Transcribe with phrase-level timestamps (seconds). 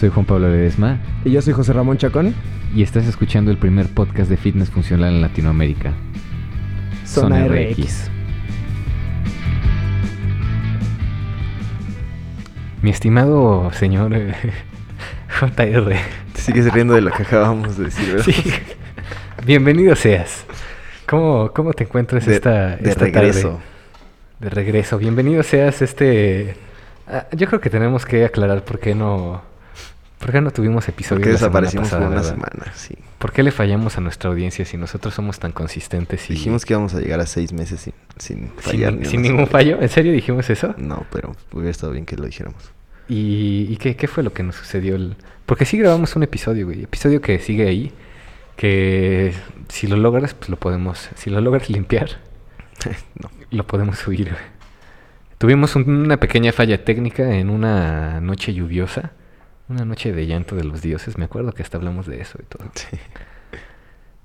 [0.00, 2.34] Soy Juan Pablo Ledesma Y yo soy José Ramón Chacón.
[2.74, 5.92] y estás escuchando el primer podcast de fitness funcional en Latinoamérica.
[7.04, 8.10] Zona RX.
[12.80, 14.34] Mi estimado señor eh,
[15.40, 15.94] JR,
[16.32, 18.24] Te sigues riendo de lo que acabamos de decir, ¿verdad?
[18.24, 18.42] sí,
[19.44, 20.46] bienvenido seas.
[21.06, 23.48] ¿Cómo, cómo te encuentras De, esta, de esta regreso.
[23.50, 23.62] tarde?
[24.38, 24.96] De regreso.
[24.96, 26.54] Bienvenido seas este...
[27.06, 29.49] ah, yo creo que tenemos que aclarar por qué no...
[30.20, 32.34] ¿Por qué no tuvimos episodio Porque la semana desaparecimos pasada, por una verdad?
[32.34, 32.94] semana, sí.
[33.18, 36.74] ¿Por qué le fallamos a nuestra audiencia si nosotros somos tan consistentes y Dijimos que
[36.74, 38.92] íbamos a llegar a seis meses sin, sin sin, fallar.
[38.92, 39.80] ni sin una ningún fallo?
[39.80, 40.74] ¿En serio dijimos eso?
[40.76, 42.70] No, pero hubiera estado bien que lo dijéramos.
[43.08, 44.94] ¿Y, y qué, qué fue lo que nos sucedió?
[44.94, 45.16] El-
[45.46, 46.84] Porque sí grabamos un episodio, güey.
[46.84, 47.92] Episodio que sigue ahí.
[48.56, 49.32] Que
[49.68, 51.08] si lo logras, pues lo podemos...
[51.16, 52.10] Si lo logras limpiar,
[53.20, 53.30] no.
[53.50, 54.42] lo podemos subir, güey.
[55.38, 59.12] Tuvimos un- una pequeña falla técnica en una noche lluviosa.
[59.70, 61.16] Una noche de llanto de los dioses.
[61.16, 62.64] Me acuerdo que hasta hablamos de eso y todo.
[62.74, 62.98] Sí.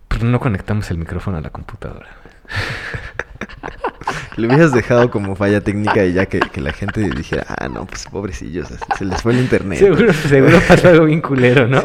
[0.08, 2.08] Pero no conectamos el micrófono a la computadora.
[4.38, 7.86] Lo hubieras dejado como falla técnica y ya que, que la gente dijera, ah, no,
[7.86, 9.80] pues pobrecillos, se les fue el internet.
[9.80, 11.82] Seguro, seguro pasó algo bien culero, ¿no?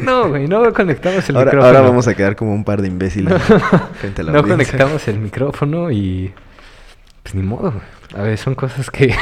[0.00, 1.66] No, güey, no conectamos el ahora, micrófono.
[1.78, 4.66] ahora vamos a quedar como un par de imbéciles No, frente a la no audiencia.
[4.72, 6.32] conectamos el micrófono y...
[7.22, 7.84] Pues ni modo, güey.
[8.14, 9.14] A ver, son cosas que...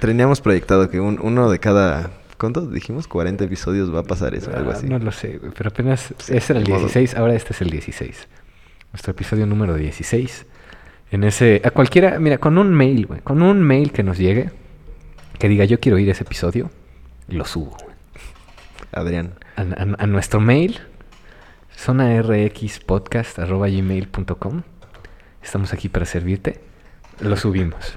[0.00, 3.06] Teníamos proyectado que un- uno de cada, ¿cuánto dijimos?
[3.08, 4.86] 40 episodios va a pasar eso, algo Ah, así.
[4.88, 5.52] No lo sé, güey.
[5.56, 6.12] Pero apenas...
[6.18, 6.80] Sí, ese era el ni modo.
[6.82, 8.28] 16, ahora este es el 16.
[8.92, 10.46] Nuestro episodio número 16.
[11.10, 11.62] En ese...
[11.64, 12.18] A cualquiera...
[12.18, 13.20] Mira, con un mail, güey.
[13.20, 14.50] Con un mail que nos llegue.
[15.38, 16.70] Que diga, yo quiero oír ese episodio.
[17.28, 17.94] Lo subo, güey.
[18.92, 19.34] Adrián.
[19.56, 20.80] a, a- a nuestro mail,
[21.76, 24.62] zonarxpodcast.gmail.com.
[25.42, 26.60] Estamos aquí para servirte.
[27.20, 27.96] Lo subimos.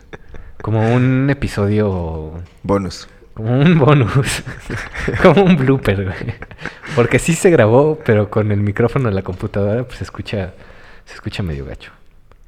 [0.61, 3.07] Como un episodio, Bonus.
[3.37, 4.43] Como un bonus,
[5.21, 6.35] como un blooper, güey.
[6.95, 10.53] Porque sí se grabó, pero con el micrófono de la computadora, pues se escucha,
[11.05, 11.91] se escucha medio gacho.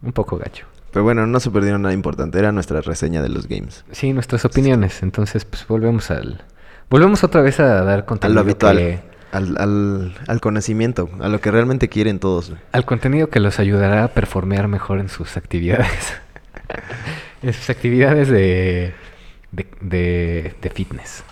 [0.01, 0.66] Un poco gacho.
[0.91, 3.85] Pero bueno, no se perdieron nada importante, era nuestra reseña de los games.
[3.91, 5.03] Sí, nuestras opiniones.
[5.03, 6.41] Entonces, pues volvemos al...
[6.89, 8.77] Volvemos otra vez a dar A contenido lo habitual.
[8.77, 9.00] que-
[9.31, 12.50] Al, al, al conocimiento, a lo que realmente quieren todos.
[12.50, 12.61] güey.
[12.71, 16.13] Al contenido que los ayudará a performear mejor en sus actividades.
[17.44, 18.94] en sus actividades de,
[19.51, 21.23] de, de- de fitness.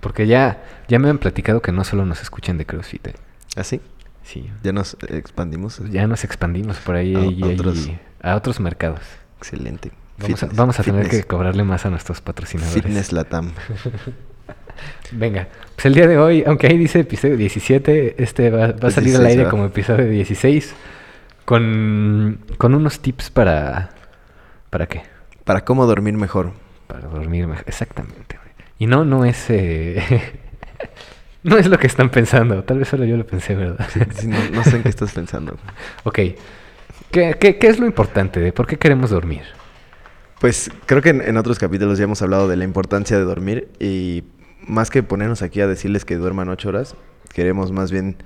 [0.00, 3.06] Porque ya, ya me han platicado que no solo nos escuchan de CrossFit.
[3.08, 3.14] ¿eh?
[3.56, 3.80] ¿Así?
[4.22, 4.50] Sí.
[4.62, 5.80] Ya nos expandimos.
[5.90, 7.90] Ya nos expandimos por ahí A y- otros-
[8.22, 9.00] a otros mercados.
[9.38, 9.92] Excelente.
[10.18, 12.82] Vamos, a, vamos a tener que cobrarle más a nuestros patrocinadores.
[12.82, 13.52] Fitness Latam.
[15.12, 18.76] Venga, pues el día de hoy, aunque ahí dice episodio 17, este va, va a
[18.76, 19.50] Pues salir al 16, aire ¿verdad?
[19.50, 20.74] como episodio 16
[21.44, 23.90] con, con unos tips para...
[24.70, 25.02] ¿Para qué?
[25.44, 26.52] Para cómo dormir mejor.
[26.86, 27.64] Para dormir mejor.
[27.66, 28.36] Exactamente.
[28.36, 28.54] güey.
[28.78, 29.48] Y no, no es...
[29.50, 30.02] eh,
[31.42, 32.64] no es lo que están pensando.
[32.64, 33.88] Tal vez solo yo lo pensé, ¿verdad?
[34.14, 35.56] Sí, no, no sé en qué estás pensando.
[36.04, 36.18] ok.
[37.10, 39.42] ¿Qué, qué, qué es lo importante de por qué queremos dormir?
[40.40, 43.68] Pues creo que en, en otros capítulos ya hemos hablado de la importancia de dormir
[43.78, 44.24] y
[44.66, 46.96] más que ponernos aquí a decirles que duerman ocho horas,
[47.32, 48.16] queremos más bien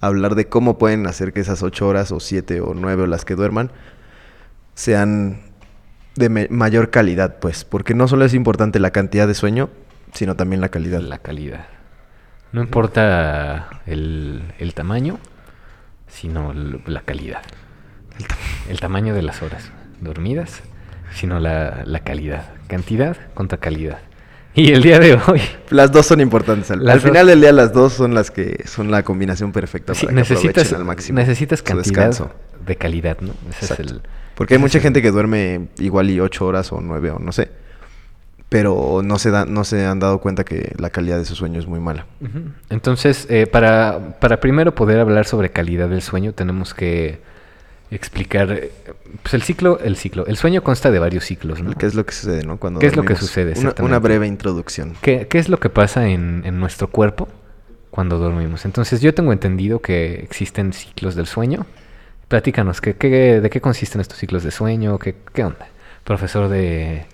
[0.00, 3.24] hablar de cómo pueden hacer que esas ocho horas o siete o nueve o las
[3.24, 3.70] que duerman
[4.74, 5.51] sean
[6.14, 9.70] de mayor calidad, pues, porque no solo es importante la cantidad de sueño,
[10.12, 11.00] sino también la calidad.
[11.00, 11.66] La calidad.
[12.52, 15.18] No importa el, el tamaño,
[16.06, 17.42] sino la calidad.
[18.68, 20.60] El tamaño de las horas dormidas,
[21.14, 22.52] sino la, la calidad.
[22.66, 23.98] Cantidad contra calidad.
[24.54, 25.40] Y el día de hoy,
[25.70, 26.70] Las dos son importantes.
[26.70, 30.14] Al, final del día las dos son las que son la combinación perfecta sí, para
[30.14, 32.30] que necesitas, aprovechen al máximo necesitas cantidad
[32.66, 33.32] de calidad, ¿no?
[33.48, 33.82] Ese Exacto.
[33.82, 34.02] es el...
[34.42, 37.52] Porque hay mucha gente que duerme igual y ocho horas o nueve o no sé.
[38.48, 41.60] Pero no se, da, no se han dado cuenta que la calidad de su sueño
[41.60, 42.06] es muy mala.
[42.68, 47.20] Entonces, eh, para, para primero poder hablar sobre calidad del sueño, tenemos que
[47.92, 48.72] explicar eh,
[49.22, 50.26] pues el ciclo, el ciclo.
[50.26, 51.72] El sueño consta de varios ciclos, ¿no?
[51.74, 52.56] ¿Qué es lo que sucede, no?
[52.56, 53.54] Cuando ¿Qué es lo que sucede?
[53.80, 54.94] Una breve introducción.
[55.02, 57.28] ¿Qué, qué es lo que pasa en, en nuestro cuerpo
[57.92, 58.64] cuando dormimos?
[58.64, 61.64] Entonces, yo tengo entendido que existen ciclos del sueño.
[62.36, 64.98] Platícanos, ¿qué, qué, ¿de qué consisten estos ciclos de sueño?
[64.98, 65.68] ¿Qué, qué onda?
[66.02, 67.04] Profesor de,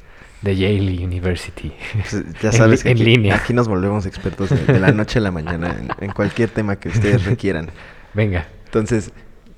[0.42, 1.72] de Yale University.
[1.94, 3.34] Pues, ya En sabes li- que en aquí, línea.
[3.34, 6.76] aquí nos volvemos expertos de, de la noche a la mañana en, en cualquier tema
[6.76, 7.68] que ustedes requieran.
[8.14, 8.46] Venga.
[8.66, 9.10] Entonces,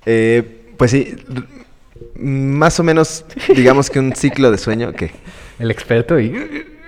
[0.06, 1.14] eh, pues sí,
[2.14, 5.10] más o menos, digamos que un ciclo de sueño que...
[5.58, 6.30] El experto y...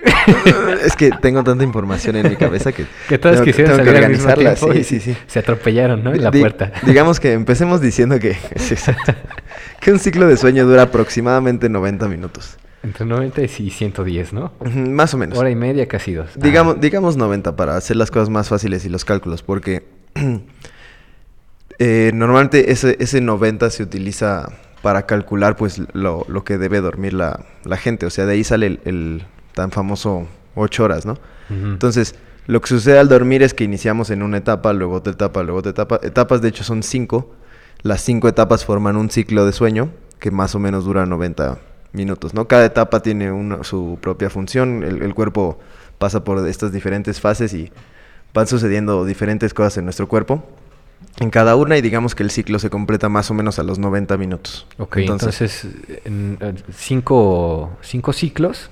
[0.85, 2.85] es que tengo tanta información en mi cabeza que...
[3.07, 3.91] Que todos tengo- que salir al mismo
[4.29, 5.17] organizarla, tiempo sí, sí, sí.
[5.27, 6.13] se atropellaron, ¿no?
[6.13, 6.71] En la Di- puerta.
[6.83, 9.13] Digamos que empecemos diciendo que, sí, exacto,
[9.79, 12.57] que un ciclo de sueño dura aproximadamente 90 minutos.
[12.83, 14.51] Entre 90 y 110, ¿no?
[14.75, 15.37] Más o menos.
[15.37, 16.27] Hora y media, casi dos.
[16.35, 19.83] Ah, Digamos, digamos 90 para hacer las cosas más fáciles y los cálculos, porque
[21.79, 24.51] eh, normalmente ese, ese 90 se utiliza
[24.81, 28.05] para calcular pues lo, lo que debe dormir la, la gente.
[28.05, 29.23] O sea, de ahí sale el, el
[29.55, 31.17] tan famoso 8 horas, ¿no?
[31.49, 32.15] Entonces,
[32.47, 35.59] lo que sucede al dormir es que iniciamos en una etapa, luego otra etapa, luego
[35.59, 35.99] otra etapa.
[36.03, 37.31] Etapas, de hecho, son cinco.
[37.83, 39.89] Las cinco etapas forman un ciclo de sueño
[40.19, 41.59] que más o menos dura 90
[41.91, 42.47] minutos, ¿no?
[42.47, 44.83] Cada etapa tiene una- su propia función.
[44.83, 45.59] El, el cuerpo
[45.99, 47.71] pasa por estas diferentes fases y
[48.33, 50.43] van sucediendo diferentes cosas en nuestro cuerpo.
[51.19, 53.77] En cada una y digamos que el ciclo se completa más o menos a los
[53.77, 54.65] 90 minutos.
[54.79, 55.67] Ok, entonces,
[56.05, 56.37] en,
[56.73, 58.69] cinco, cinco ciclos,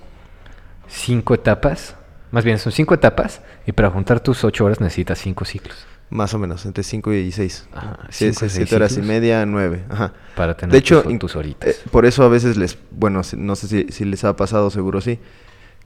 [0.91, 1.95] cinco etapas,
[2.31, 6.33] más bien son cinco etapas, y para juntar tus ocho horas necesitas cinco ciclos Más
[6.33, 7.69] o menos, entre 5 y 6.
[7.71, 9.85] Ajá, Sí, cinco y seis 7 horas y media, 9.
[9.89, 10.13] Ajá.
[10.35, 11.69] para tener De hecho, tus, tus horitas.
[11.69, 14.99] eh, por eso a veces les, bueno, no sé si, si les ha pasado, seguro
[15.01, 15.19] sí,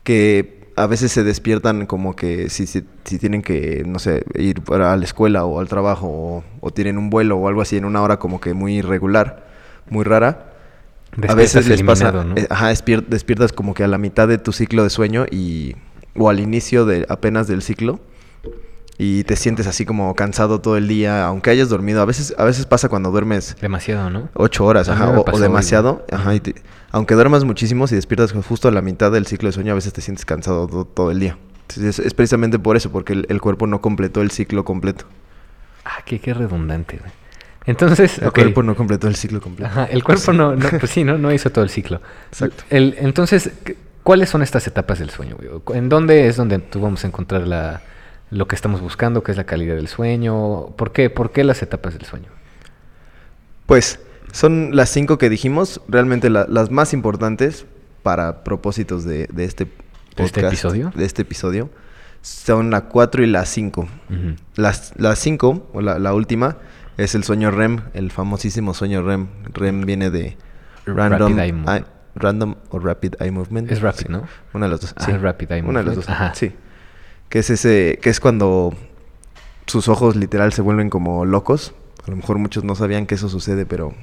[0.04, 4.62] que a veces se despiertan como que si, si, si tienen que, no sé, ir
[4.62, 7.78] para a la escuela o al trabajo o, o tienen un vuelo o algo así
[7.78, 9.46] en una hora como que muy irregular,
[9.90, 10.55] muy rara.
[11.18, 12.36] A Despiertas veces les pasa, ¿no?
[12.36, 15.76] eh, ajá, despier- despiertas como que a la mitad de tu ciclo de sueño y
[16.18, 18.00] o al inicio de apenas del ciclo
[18.98, 22.02] y te sientes así como cansado todo el día, aunque hayas dormido.
[22.02, 24.30] A veces, a veces pasa cuando duermes Demasiado, ¿no?
[24.34, 26.06] ocho horas, A ajá, o- o, pasó hoy, demasiado.
[26.12, 26.56] Ajá, y te-
[26.92, 29.92] aunque duermas muchísimo, si despiertas justo a la mitad del ciclo de sueño, a veces
[29.92, 31.38] te sientes cansado to- todo, el día.
[31.68, 35.06] Entonces, es, es precisamente por eso, porque el, el cuerpo no completó el ciclo completo.
[35.84, 37.12] Ah, qué, qué redundante, güey.
[37.68, 39.70] Entonces, El cuerpo no completó el ciclo completo.
[39.72, 42.02] Ajá, el cuerpo no, no, pues sí, no, no hizo todo el ciclo.
[42.30, 42.64] Exacto.
[42.70, 45.36] El- entonces, ¿qué- ¿cuáles son estas etapas del sueño?
[45.38, 45.78] güey?
[45.80, 47.82] ¿En dónde es donde tú vamos a encontrar la,
[48.30, 50.68] lo que estamos buscando, que es la calidad del sueño?
[50.76, 52.28] ¿Por qué, ¿Por qué las etapas del sueño?
[53.66, 54.00] Pues
[54.32, 57.66] son las cinco que dijimos, realmente la- las más importantes
[58.04, 59.66] para propósitos de, de este
[60.16, 60.94] ¿De este episodio?
[60.96, 61.70] De este episodio.
[62.22, 63.82] Son la 4 y la 5.
[63.82, 63.90] Ujú.
[64.56, 66.58] Las, las cinco, o la, la última,
[66.98, 69.28] es el sueño REM, el famosísimo sueño REM.
[69.54, 70.38] REM viene de
[70.86, 73.72] Random, Rapid Eye random o Rapid Eye Movement.
[73.72, 74.24] Es rapid, Sí, ¿no?
[74.54, 74.94] Una de las dos.
[74.98, 75.12] Ah, sí.
[75.12, 76.08] Rapid Eye Una de las Movement.
[76.08, 76.10] dos.
[76.10, 76.36] Ajá.
[76.36, 76.54] Sí.
[77.30, 78.74] Que es ese, que es cuando
[79.66, 81.74] sus ojos literal se vuelven como locos.
[82.08, 83.94] A lo mejor muchos no sabían que eso sucede, pero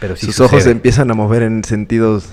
[0.00, 2.32] Pero sí sus ojos se empiezan a mover en sentidos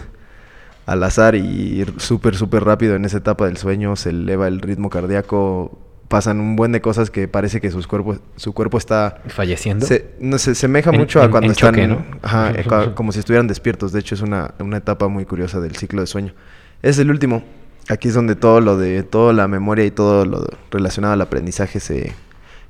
[0.85, 4.91] al azar y súper, súper rápido en esa etapa del sueño, se eleva el ritmo
[4.91, 9.21] cardíaco, pasan un buen de cosas que parece que sus cuerpos, su cuerpo está...
[9.27, 9.85] ¿Falleciendo?
[9.85, 11.73] Se, no, se semeja En- mucho a en- cuando en están...
[11.73, 12.05] choque, ¿no?
[12.21, 12.65] Ajá, eh,
[12.95, 13.91] como si estuvieran despiertos.
[13.91, 16.33] De hecho, es una, una etapa muy curiosa del ciclo de sueño.
[16.81, 17.43] Es el último.
[17.89, 19.03] Aquí es donde todo lo de...
[19.03, 22.13] Toda la memoria y todo lo relacionado al aprendizaje se...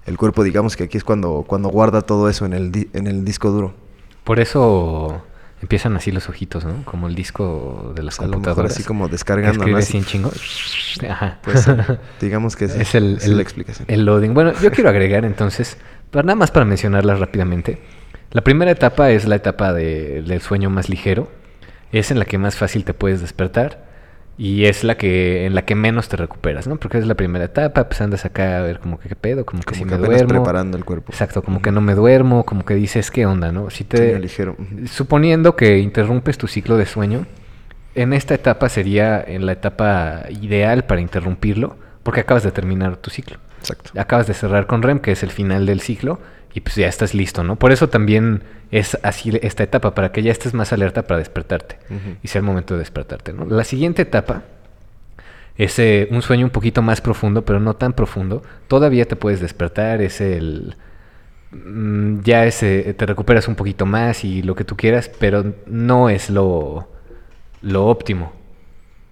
[0.05, 3.07] El cuerpo, digamos que aquí es cuando, cuando guarda todo eso en el, di- en
[3.07, 3.73] el disco duro.
[4.23, 5.23] Por eso
[5.65, 6.83] empiezan así los ojitos, ¿no?
[6.85, 8.71] Como el disco de las A lo mejor computadoras.
[8.73, 9.77] así como descargando, Escribe ¿no?
[9.79, 9.97] así Así.
[9.97, 10.31] en chingo.
[11.09, 11.39] Ajá.
[11.43, 11.75] Pues, eh,
[12.21, 13.87] digamos que es el- la explicación.
[13.89, 14.33] el loading.
[14.35, 15.77] Bueno, yo quiero agregar entonces,
[16.11, 17.81] para nada más para mencionarlas rápidamente.
[18.31, 21.31] La primera etapa es la etapa de- del sueño más ligero.
[21.91, 23.84] Es en la que más fácil te puedes despertar.
[24.37, 26.75] Y es la que en la que menos te recuperas, ¿no?
[26.75, 29.63] Porque es la primera etapa, pues andas acá a ver como que qué pedo, como
[29.63, 30.27] que si que me duermo.
[30.27, 31.11] preparando el cuerpo.
[31.13, 33.69] Exacto, como que no me duermo, como que dices, ¿qué onda, no?
[33.69, 34.57] Si te ligero.
[34.91, 37.25] Suponiendo que interrumpes tu ciclo de sueño,
[37.95, 43.09] en esta etapa sería en la etapa ideal para interrumpirlo, porque acabas de terminar tu
[43.09, 43.37] ciclo.
[43.59, 43.91] Exacto.
[43.99, 46.19] Acabas de cerrar con REM, que es el final del ciclo,
[46.55, 47.57] y pues ya estás listo, ¿no?
[47.57, 51.77] Por eso también es así esta etapa, para que ya estés más alerta para despertarte
[52.23, 53.45] y sea el momento de despertarte, ¿no?
[53.45, 54.43] La siguiente etapa
[55.57, 58.41] es eh, un sueño un poquito más profundo, pero no tan profundo.
[58.67, 60.75] Todavía te puedes despertar, es el...
[61.51, 66.09] mm, Ya ese, te recuperas un poquito más y lo que tú quieras, pero no
[66.09, 66.87] es lo,
[67.61, 68.31] lo óptimo.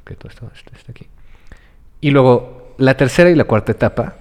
[0.06, 1.08] Que todo esto, esto está aquí.
[2.02, 4.16] Y luego, la tercera y la cuarta etapa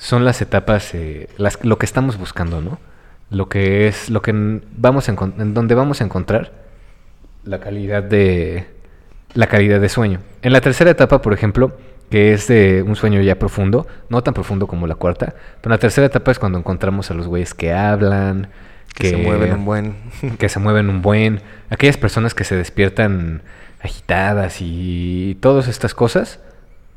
[0.00, 2.78] son las etapas, eh, las, lo que estamos buscando, ¿no?
[3.30, 4.32] Lo que es, lo que
[4.76, 6.52] vamos a en donde vamos a encontrar
[7.44, 8.66] la calidad de,
[9.34, 10.20] la calidad de sueño.
[10.40, 11.76] En la tercera etapa, por ejemplo,
[12.10, 15.78] que es de un sueño ya profundo, no tan profundo como la cuarta, pero la
[15.78, 18.48] tercera etapa es cuando encontramos a los güeyes que hablan,
[18.94, 19.96] Que, se mueven un buen.
[20.38, 23.42] que se mueven un buen, aquellas personas que se despiertan
[23.82, 26.40] agitadas y todas estas cosas,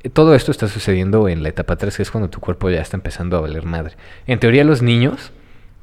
[0.09, 2.97] todo esto está sucediendo en la etapa 3, que es cuando tu cuerpo ya está
[2.97, 3.95] empezando a valer madre.
[4.27, 5.31] En teoría los niños,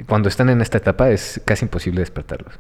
[0.07, 2.55] cuando están en esta etapa, es casi imposible despertarlos.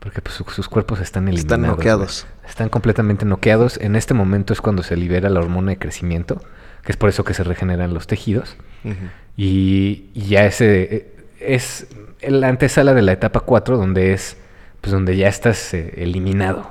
[0.00, 1.44] Porque pues, su- sus cuerpos están eliminados.
[1.58, 2.26] Están noqueados.
[2.48, 3.78] Están completamente noqueados.
[3.78, 6.40] En este momento es cuando se libera la hormona de crecimiento,
[6.84, 8.56] que es por eso que se regeneran los tejidos.
[9.36, 11.86] Y ya ese eh, es
[12.26, 14.36] la antesala de la etapa 4, donde es
[14.80, 16.70] pues donde ya estás eh, eliminado.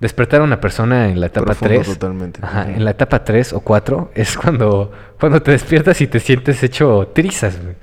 [0.00, 1.86] Despertar a una persona en la etapa Profundo 3.
[1.86, 2.40] totalmente.
[2.42, 2.70] Ajá, Ujú.
[2.70, 7.10] en la etapa 3 o 4 es cuando, cuando te despiertas y te sientes hecho
[7.14, 7.74] trizas, güey.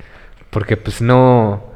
[0.49, 1.73] Porque pues no...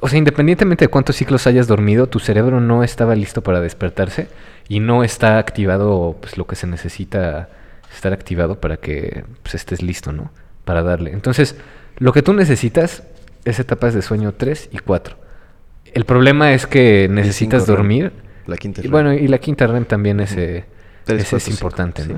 [0.00, 4.28] O sea, independientemente de cuántos ciclos hayas dormido, tu cerebro no estaba listo para despertarse
[4.68, 7.48] y no está activado pues, lo que se necesita
[7.92, 10.30] estar activado para que pues, estés listo, ¿no?
[10.64, 11.10] Para darle.
[11.10, 11.56] Entonces,
[11.98, 13.02] lo que tú necesitas
[13.44, 15.16] es etapas de sueño 3 y 4.
[15.92, 18.12] El problema es que necesitas dormir.
[18.48, 20.40] La quinta Y bueno, y la quinta REM también es, Ujú.
[20.40, 20.64] eh,
[21.04, 22.12] Tres, ese cuatro, es cinco, importante, sí.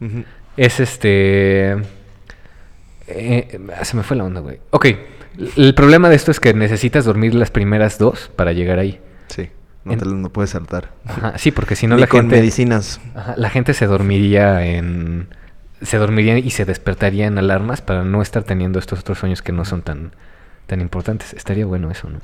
[0.00, 0.24] ¿no?
[0.56, 1.76] Es este...
[3.06, 4.58] eh, ah, se me fue la onda, güey.
[4.70, 4.86] Ok,
[5.56, 9.00] el problema de esto es que necesitas dormir las primeras dos para llegar ahí.
[9.28, 9.48] Sí,
[9.84, 10.90] no, En- te lo- no puedes saltar.
[11.06, 12.36] Ajá, sí, porque si no la con gente...
[12.36, 13.00] medicinas.
[13.14, 15.28] Ajá, la gente se dormiría en...
[15.82, 19.52] Se dormiría y se despertaría en alarmas para no estar teniendo estos otros sueños que
[19.52, 20.12] no son tan,
[20.66, 21.32] tan importantes.
[21.32, 22.18] Estaría bueno eso, ¿no?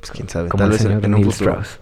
[0.00, 1.52] Pues quién sabe, Como tal el vez señor en un Neil futuro.
[1.62, 1.80] Strauss.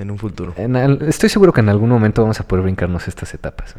[0.00, 3.06] En un futuro, En al- estoy seguro que en algún momento vamos a poder brincarnos
[3.08, 3.74] estas etapas.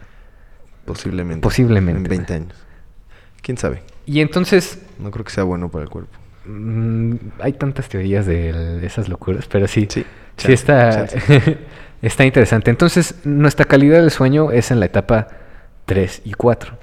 [0.86, 1.42] posiblemente.
[1.42, 1.98] Posiblemente.
[1.98, 2.54] En 20 años.
[3.42, 3.82] Quién sabe.
[4.06, 6.18] Y entonces, No creo que sea bueno para el cuerpo.
[6.46, 10.06] mm, hay tantas teorías de, esas locuras, pero sí, Sí,
[10.54, 11.06] está,
[12.02, 12.72] está interesante.
[12.72, 15.28] Entonces, nuestra calidad del sueño es en la etapa
[15.86, 16.78] 3 y 4.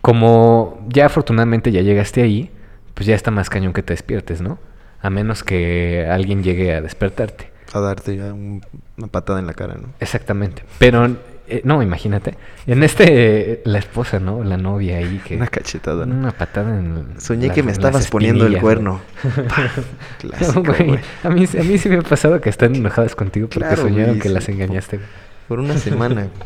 [0.00, 2.50] Como ya afortunadamente ya llegaste ahí,
[2.94, 4.58] pues ya está más cañón que te despiertes, ¿no?
[5.00, 7.50] A menos que alguien llegue a despertarte.
[7.72, 8.62] A darte ya un-
[8.96, 9.88] una patada en la cara, ¿no?
[10.00, 10.62] Exactamente.
[10.78, 11.06] Pero,
[11.48, 12.34] eh, no, imagínate.
[12.66, 13.04] En este,
[13.52, 14.42] eh, la esposa, ¿no?
[14.44, 15.36] La novia ahí que...
[15.36, 16.14] Una cachetada, ¿no?
[16.14, 17.20] Una patada en...
[17.20, 19.00] Soñé que me estabas poniendo el cuerno.
[20.18, 20.86] Clásico, No, güey.
[20.86, 21.00] güey.
[21.24, 24.06] A mí, a mí sí me ha pasado que están enojadas contigo porque Claro, soñaron
[24.10, 24.34] güey, que sí.
[24.34, 25.00] las engañaste.
[25.48, 26.28] Por una semana.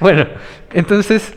[0.00, 0.26] Bueno,
[0.72, 1.34] entonces,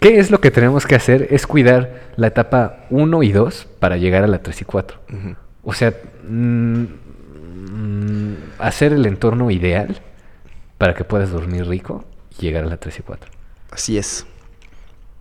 [0.00, 1.28] ¿qué es lo que tenemos que hacer?
[1.30, 5.00] Es cuidar la etapa 1 y 2 para llegar a la 3 y 4.
[5.08, 5.36] Ujú.
[5.62, 5.94] O sea,
[6.28, 6.84] mm,
[7.60, 10.00] mm, hacer el entorno ideal
[10.78, 12.04] para que puedas dormir rico
[12.38, 13.30] y llegar a la 3 y 4.
[13.70, 14.26] Así es.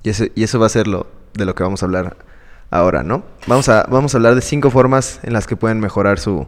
[0.03, 2.17] Y, ese- y eso va a ser lo de lo que vamos a hablar
[2.71, 3.23] ahora, ¿no?
[3.47, 6.47] Vamos a, vamos a hablar de cinco formas en las que pueden mejorar su,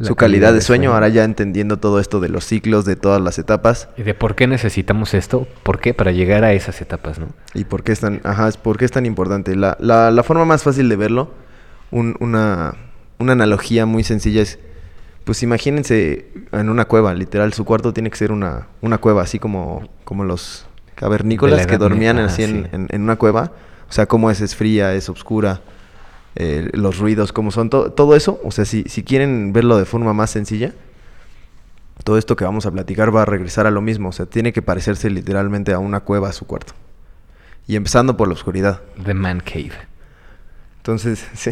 [0.00, 0.82] su calidad, calidad de de sueño.
[0.84, 0.94] sueño.
[0.94, 3.88] Ahora ya entendiendo todo esto de los ciclos, de todas las etapas.
[3.96, 5.46] ¿Y de por qué necesitamos esto?
[5.62, 5.92] ¿Por qué?
[5.94, 7.28] Para llegar a esas etapas, ¿no?
[7.54, 9.54] Y por qué es tan, ajá, es por qué es tan importante.
[9.54, 11.30] La, la, la forma más fácil de verlo,
[11.90, 12.74] un- una,
[13.18, 14.58] una analogía muy sencilla es,
[15.26, 19.38] pues imagínense en una cueva, literal, su cuarto tiene que ser una, una cueva, así
[19.38, 20.64] como, como los
[20.94, 22.68] cavernícolas que dormían así en, sí.
[22.72, 23.52] en- en una cueva.
[23.90, 25.60] O sea, cómo es, es fría, es oscura,
[26.36, 28.40] eh, los ruidos, cómo son, to- todo eso.
[28.44, 30.72] O sea, si, si quieren verlo de forma más sencilla,
[32.04, 34.10] todo esto que vamos a platicar va a regresar a lo mismo.
[34.10, 36.72] O sea, tiene que parecerse literalmente a una cueva su cuarto.
[37.66, 38.80] Y empezando por la oscuridad.
[39.04, 39.72] The Man Cave.
[40.78, 41.50] Entonces, sí.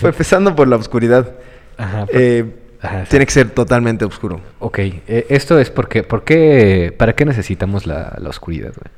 [0.00, 1.34] Fue empezando por la oscuridad.
[1.78, 2.06] Ajá.
[2.10, 2.44] Eh,
[2.80, 4.40] Ajá, tiene que ser totalmente oscuro.
[4.60, 8.92] Ok, eh, esto es porque, ¿por qué, ¿para qué necesitamos la, la oscuridad, güey?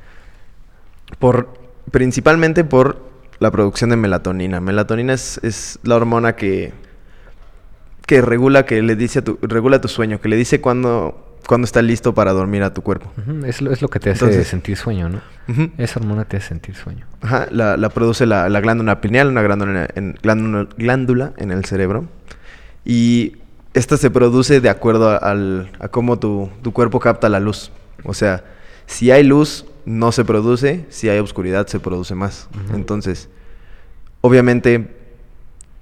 [1.19, 1.49] Por,
[1.91, 2.99] principalmente por
[3.39, 4.61] la producción de melatonina.
[4.61, 6.73] Melatonina es, es la hormona que,
[8.07, 11.65] que regula, que le dice a tu, regula tu sueño, que le dice cuándo, cuándo
[11.65, 13.11] está listo para dormir a tu cuerpo.
[13.17, 15.21] Ujú, Es lo, es lo que te hace Entonces- sentir sueño, ¿no?
[15.79, 17.07] Esa hormona te hace sentir sueño.
[17.23, 21.65] Ajá, la, la produce la, la glándula pineal, una glándula en, glándula, glándula en el
[21.65, 22.05] cerebro.
[22.91, 23.37] Y
[23.75, 27.71] esta se produce de acuerdo a, al- a cómo tu, tu cuerpo capta la luz.
[28.05, 28.43] O sea,
[28.87, 30.87] si hay luz, no se produce.
[30.89, 32.49] Si hay oscuridad, se produce más.
[32.75, 33.29] Entonces,
[34.23, 34.89] obviamente,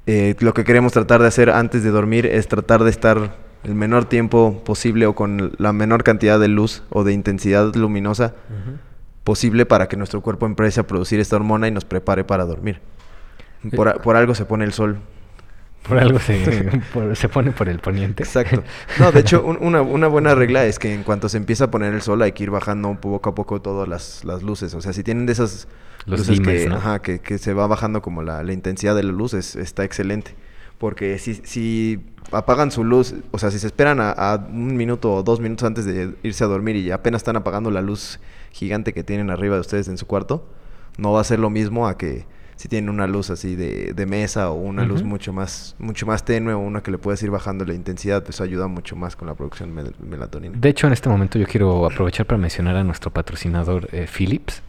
[0.07, 3.75] eh, lo que queremos tratar de hacer antes de dormir es tratar de estar el
[3.75, 8.35] menor tiempo posible o con la menor cantidad de luz o de intensidad luminosa
[9.25, 12.81] posible para que nuestro cuerpo empiece a producir esta hormona y nos prepare para dormir.
[13.77, 14.99] Por, a- por algo se pone el sol.
[15.87, 16.39] Por algo se,
[16.93, 18.23] por- se pone por el poniente.
[18.23, 18.63] Exacto.
[18.99, 21.71] No, de hecho, un- una, una buena regla es que en cuanto se empieza a
[21.71, 24.75] poner el sol hay que ir bajando poco a poco todas las, las luces.
[24.75, 25.67] O sea, si tienen de esas
[26.07, 26.77] Los luces que, ¿no?
[26.77, 29.85] ajá, que, que se va bajando como la, la intensidad de la luz, es- está
[29.85, 30.35] excelente.
[30.79, 35.13] Porque si, si apagan su luz, o sea, si se esperan a, a un minuto
[35.13, 38.21] o dos minutos antes de irse a dormir y apenas están apagando la luz
[38.53, 40.47] gigante que tienen arriba de ustedes en su cuarto,
[40.99, 42.27] no va a ser lo mismo a que
[42.59, 46.25] si tienen una luz así de, de mesa o una luz mucho más mucho más
[46.25, 49.29] tenue o una que le puedes ir bajando la intensidad, pues ayuda mucho más con
[49.29, 50.59] la producción de mel- melatonina.
[50.59, 54.61] De hecho, en este momento yo quiero aprovechar para mencionar a nuestro patrocinador eh, Philips.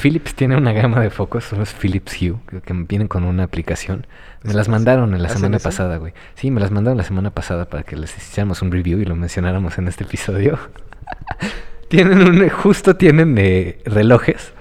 [0.00, 4.06] Philips tiene una gama de focos, son los Philips Hue, que, vienen con una aplicación.
[4.44, 5.64] Me ¿Eso las mandaron en la semana eso?
[5.64, 6.12] pasada, güey.
[6.36, 9.16] Sí, me las mandaron la semana pasada para que les hiciéramos un review y lo
[9.16, 10.56] mencionáramos en este episodio.
[11.88, 14.52] tienen un, justo tienen eh, relojes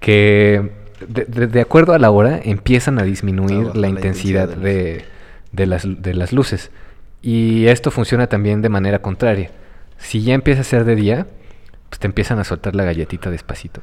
[0.00, 5.04] que de, acuerdo a la hora empiezan a disminuir la la intensidad intensidad
[5.52, 6.70] de las, de las luces.
[7.22, 9.50] Y esto funciona también de manera contraria.
[9.98, 11.26] Si ya empieza a ser de día,
[11.88, 13.80] pues te empiezan a soltar la galletita despacito.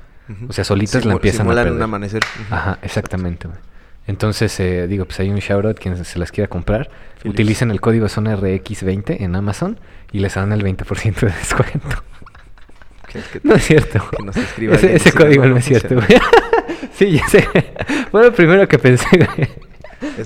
[0.48, 1.74] O sea, solitas la Simu- empiezan a perder.
[1.74, 2.22] un amanecer.
[2.50, 3.48] Ajá, exactamente.
[4.08, 6.90] Entonces, eh, digo, pues hay un shoutout quien se las quiera comprar.
[7.26, 9.80] Utilicen el código ZONARX20 en Amazon
[10.12, 12.04] y les dan el 20% de descuento.
[13.12, 14.02] Que- que- No es cierto.
[14.18, 16.08] Que nos ese ese código no no es cierto, güey.
[17.02, 17.48] Sí, ya sé.
[18.12, 19.50] Fue lo primero que pensé, güey.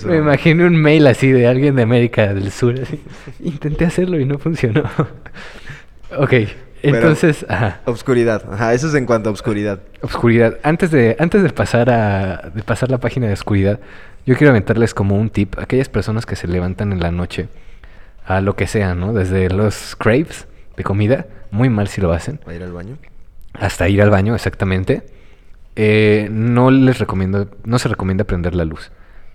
[0.06, 2.76] Me imaginé un mail así de alguien de América del Sur.
[2.82, 3.02] así.
[3.44, 4.84] Intenté hacerlo y no funcionó.
[6.18, 6.34] ok,
[6.82, 7.82] entonces, ajá.
[7.86, 8.44] Obscuridad.
[8.52, 9.80] Ajá, eso es en cuanto a obscuridad.
[10.02, 10.58] Oscuridad.
[10.64, 13.80] Antes de, antes de pasar a de pasar la página de oscuridad,
[14.26, 17.48] yo quiero aventarles como un tip a aquellas personas que se levantan en la noche
[18.26, 19.14] a lo que sea, ¿no?
[19.14, 22.98] Desde los craves de comida, muy mal si lo hacen, ¿Va a ir al baño?
[23.54, 25.04] hasta ir al baño, exactamente.
[25.76, 28.92] Eh, no les recomiendo, no se recomienda prender la luz.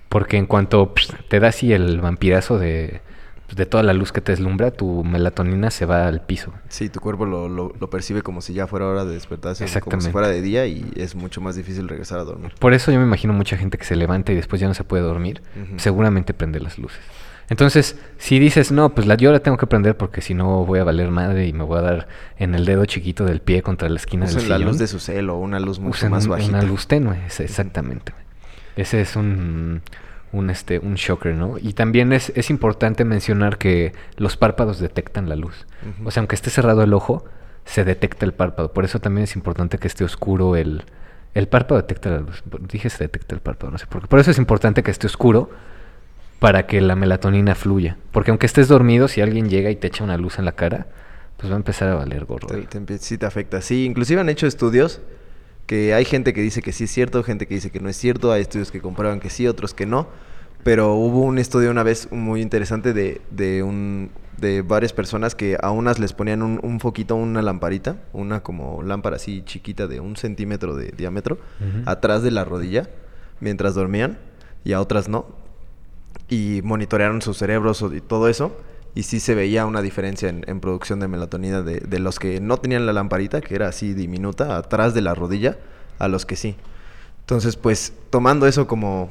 [0.08, 3.00] Porque en cuanto pss, te da así el vampirazo de,
[3.46, 6.52] pues, de toda la luz que te deslumbra, tu melatonina se va al piso.
[6.68, 9.92] Sí, tu cuerpo lo, lo- lo percibe como si ya fuera hora de despertarse, como
[10.00, 12.52] si fuera de día y es mucho más difícil regresar a dormir.
[12.58, 14.82] Por eso yo me imagino mucha gente que se levanta y después ya no se
[14.82, 15.42] puede dormir.
[15.76, 17.00] Seguramente prende las luces.
[17.50, 20.78] Entonces, si dices, no, pues la, yo la tengo que prender porque si no voy
[20.78, 23.88] a valer madre y me voy a dar en el dedo chiquito del pie contra
[23.88, 24.68] la esquina del Usen la sillón.
[24.70, 26.48] luz de su celo, una luz mucho usen más bajita.
[26.58, 28.12] una luz tenue, exactamente.
[28.76, 29.82] Ese es un,
[30.32, 31.58] un, este, un shocker, ¿no?
[31.58, 35.66] Y también es, es importante mencionar que los párpados detectan la luz.
[36.04, 37.24] O sea, aunque esté cerrado el ojo,
[37.64, 38.72] se detecta el párpado.
[38.72, 40.84] Por eso también es importante que esté oscuro el...
[41.34, 42.42] El párpado detecta la luz.
[42.72, 44.08] Dije se detecta el párpado, no sé por qué.
[44.08, 45.50] Por eso es importante que esté oscuro
[46.40, 47.96] para que la melatonina fluya.
[48.10, 50.88] Porque aunque estés dormido, si alguien llega y te echa una luz en la cara,
[51.36, 52.48] pues va a empezar a valer gorro.
[52.48, 53.60] Te, empie- sí te afecta.
[53.62, 55.00] Sí, inclusive han hecho estudios
[55.66, 57.96] que hay gente que dice que sí es cierto, gente que dice que no es
[57.96, 60.08] cierto, hay estudios que comprueban que sí, otros que no.
[60.64, 65.56] Pero hubo un estudio una vez muy interesante de, de, un, de varias personas que
[65.62, 70.00] a unas les ponían un, un foquito, una lamparita, una como lámpara así chiquita de
[70.00, 71.38] un centímetro de diámetro,
[71.86, 72.90] atrás de la rodilla,
[73.40, 74.18] mientras dormían,
[74.64, 75.39] y a otras no.
[76.30, 78.56] Y monitorearon sus cerebros y todo eso.
[78.94, 82.40] Y sí se veía una diferencia en, en producción de melatonina de, de los que
[82.40, 85.58] no tenían la lamparita, que era así diminuta, atrás de la rodilla,
[85.98, 86.56] a los que sí.
[87.20, 89.10] Entonces, pues, tomando eso como,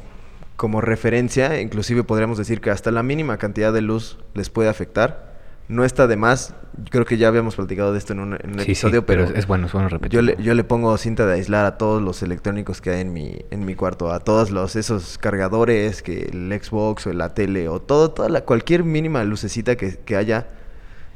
[0.58, 5.28] como referencia, inclusive podríamos decir que hasta la mínima cantidad de luz les puede afectar.
[5.69, 6.53] No está de más.
[6.89, 9.25] Creo que ya habíamos platicado de esto en un, en un Sí, sí, episodio, pero
[9.25, 10.12] pero, es bueno, es bueno repetir.
[10.12, 13.13] yo le, yo le pongo cinta de aislar a todos los electrónicos que hay en
[13.13, 17.69] mi, en mi cuarto, a todos los esos cargadores, que el Xbox o la tele
[17.69, 20.47] o todo, toda la, cualquier mínima lucecita que, que haya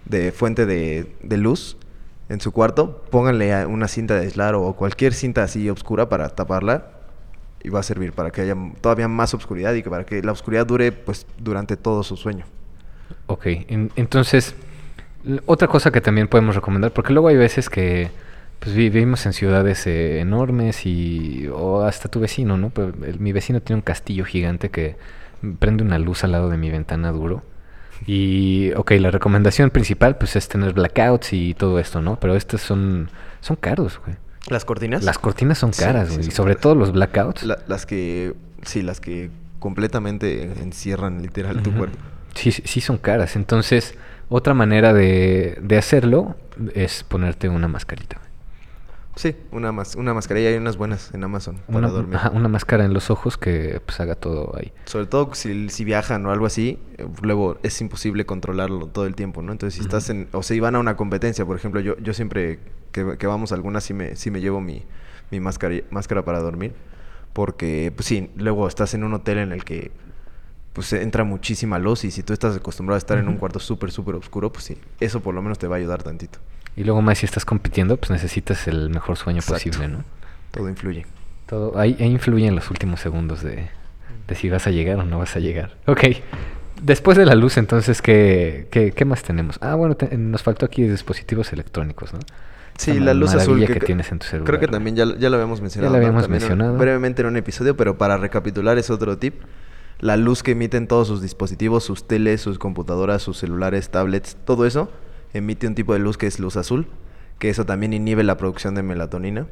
[0.06, 1.78] de fuente de, de luz
[2.30, 6.88] en su cuarto, pónganle una cinta de aislar o cualquier cinta así oscura para taparla
[7.64, 10.32] y va a servir para que haya todavía más oscuridad y que para que la
[10.32, 12.46] oscuridad dure pues durante todo su sueño.
[13.28, 14.56] Ok, en- entonces,
[15.46, 18.10] otra cosa que también podemos recomendar, porque luego hay veces que
[18.60, 22.70] pues, vi- vivimos en ciudades eh, enormes y, o hasta tu vecino, ¿no?
[22.70, 24.96] Pero el- mi vecino tiene un castillo gigante que
[25.60, 27.44] prende una luz al lado de mi ventana duro.
[28.06, 32.20] Y, ok, la recomendación principal pues es tener blackouts y todo esto, ¿no?
[32.20, 33.10] Pero estos son,
[33.42, 34.18] son caros, güey.
[34.50, 35.04] ¿Las cortinas?
[35.04, 36.22] Las cortinas son caras, sí, güey.
[36.28, 36.62] y son sobre caras.
[36.64, 37.44] todo los blackouts.
[37.44, 41.98] La- las que, sí, las que completamente encierran literal tu cuerpo.
[42.36, 43.36] Sí, sí son caras.
[43.36, 43.96] Entonces,
[44.30, 46.36] otra manera de, de hacerlo
[46.74, 48.20] es ponerte una mascarita.
[49.16, 52.16] Sí, una, mas- una mascarilla hay unas buenas en Amazon para Una, dormir.
[52.16, 54.72] ajá, una máscara en los ojos que pues haga todo ahí.
[54.86, 59.14] Sobre todo si, si viajan o algo así, eh, luego es imposible controlarlo todo el
[59.14, 59.52] tiempo, ¿no?
[59.52, 60.30] Entonces, si estás en...
[60.32, 62.58] O si van a una competencia, por ejemplo, yo, yo siempre
[62.92, 64.84] que, que vamos a alguna sí me, sí me llevo mi,
[65.30, 66.74] mi máscara, máscara para dormir.
[67.34, 69.92] Porque, pues sí, luego estás en un hotel en el que
[70.74, 73.92] pues entra muchísima luz y si tú estás acostumbrado a estar en un cuarto súper,
[73.92, 76.40] súper oscuro, pues sí, eso por lo menos te va a ayudar tantito.
[76.76, 79.70] Y luego más si estás compitiendo, pues necesitas el mejor sueño Exacto.
[79.70, 80.04] posible, ¿no?
[80.52, 81.06] Todo influye.
[81.46, 83.68] Todo, ahí, ahí influyen los últimos segundos de,
[84.28, 85.76] de si vas a llegar o no vas a llegar.
[85.86, 86.06] Ok.
[86.82, 89.58] Después de la luz, entonces, ¿qué, qué, qué más tenemos?
[89.62, 92.20] Ah, bueno, te- nos faltó aquí dispositivos electrónicos, ¿no?
[92.78, 94.48] Sí, Esa la luz azul que, que tienes en tu celular.
[94.48, 95.94] Creo que también ya, ya lo habíamos mencionado.
[95.94, 96.06] lo ¿no?
[96.08, 96.78] habíamos un- mencionado.
[96.78, 99.36] brevemente en un episodio, pero para recapitular es otro tip.
[100.00, 104.66] La luz que emiten todos sus dispositivos, sus teles, sus computadoras, sus celulares, tablets, todo
[104.66, 104.92] eso
[105.34, 106.88] emite un tipo de luz que es luz azul,
[107.40, 109.48] que eso también inhibe la producción de melatonina.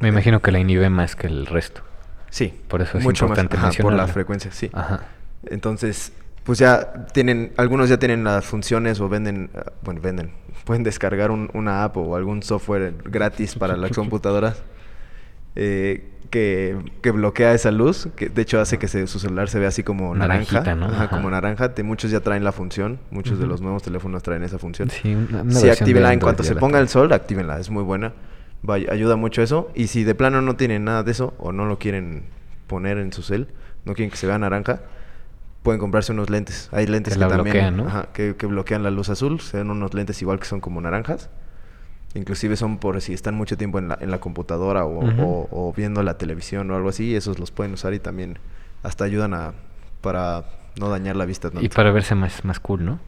[0.00, 1.82] Me imagino que la inhibe más que el resto.
[2.30, 4.70] Sí, Por eso es mucho importante más ajá, por la frecuencia, sí.
[4.72, 5.04] Ajá.
[5.46, 6.12] Entonces,
[6.44, 10.32] pues ya tienen, algunos ya tienen las funciones o venden, ah, bueno, venden,
[10.64, 14.62] pueden descargar un- una app o algún software gratis para las computadoras
[15.56, 19.58] eh, que, que bloquea esa luz, que de hecho hace que se- su celular se
[19.58, 20.52] vea así como naranja.
[20.60, 20.86] Naranjita, ¿no?
[20.86, 21.08] Ajá, Ajá.
[21.10, 21.74] como naranja.
[21.74, 24.90] Te- muchos ya traen la función, muchos de los nuevos teléfonos traen esa función.
[24.90, 28.12] Sí, una, una Sí, actívenla en cuanto se ponga el sol, actívenla, es muy buena.
[28.68, 29.70] Va- ayuda mucho eso.
[29.74, 32.24] Y si de plano no tienen nada de eso o no lo quieren
[32.66, 33.48] poner en su cel,
[33.84, 34.80] no quieren que se vea naranja,
[35.62, 36.68] pueden comprarse unos lentes.
[36.72, 37.86] Hay lentes Que que, la también bloquean, ¿no?
[37.86, 39.40] ajá, que, que bloquean la luz azul.
[39.40, 41.30] Se ven unos lentes igual que son como naranjas.
[42.16, 45.22] Inclusive son por si están mucho tiempo en la, en la computadora o, Ujú.
[45.22, 47.14] o- o viendo la televisión o algo así.
[47.14, 48.38] Esos los pueden usar y también
[48.82, 49.52] hasta ayudan a
[50.00, 50.44] para
[50.80, 51.64] no dañar la vista tanto.
[51.64, 52.98] Y para verse más, más cool, ¿no?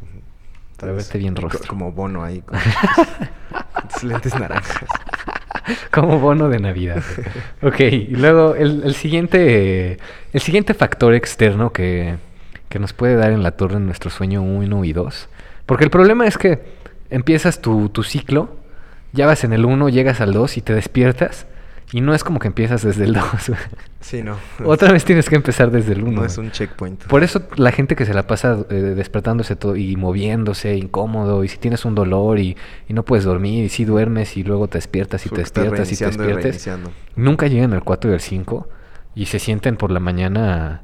[0.79, 1.67] Para verte bien rostro.
[1.69, 2.41] Como bono ahí.
[2.43, 4.85] Con tus- tus lentes naranjas.
[5.93, 7.03] Como bono de Navidad.
[7.63, 9.99] ok, y luego el, el siguiente
[10.33, 12.17] el siguiente factor externo que,
[12.69, 15.29] que nos puede dar en la torre en nuestro sueño 1 y 2.
[15.67, 16.61] Porque el problema es que
[17.11, 18.57] empiezas tu, tu ciclo,
[19.13, 21.47] ya vas en el 1, llegas al 2 y te despiertas.
[21.91, 23.25] Y no es como que empiezas desde el 2.
[24.01, 24.37] Sí, no.
[24.65, 26.21] Otra vez tienes que empezar desde el 1.
[26.21, 27.05] No es un checkpoint.
[27.05, 31.49] Por eso la gente que se la pasa eh, despertándose todo y moviéndose, incómodo, y
[31.49, 34.77] si tienes un dolor y, y no puedes dormir, y si duermes y luego te
[34.77, 36.93] despiertas y te despiertas y te y reiniciando.
[37.17, 38.69] nunca llegan al 4 y al 5
[39.15, 40.83] y se sienten por la mañana.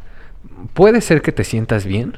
[0.73, 2.17] Puede ser que te sientas bien,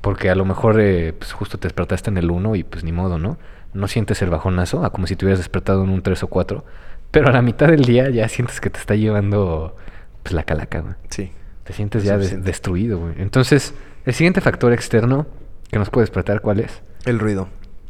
[0.00, 2.90] porque a lo mejor eh, pues justo te despertaste en el 1 y pues ni
[2.90, 3.38] modo, ¿no?
[3.74, 6.64] No sientes el bajonazo, a como si te hubieras despertado en un 3 o 4,
[7.10, 9.76] pero a la mitad del día ya sientes que te está llevando
[10.22, 10.94] pues la calaca, güey.
[11.10, 11.32] Sí.
[11.64, 13.14] Te sientes Es ya de- destruido, güey.
[13.18, 15.26] Entonces, el siguiente factor externo
[15.70, 16.82] que nos puede despertar, ¿cuál es?
[17.04, 17.48] El ruido.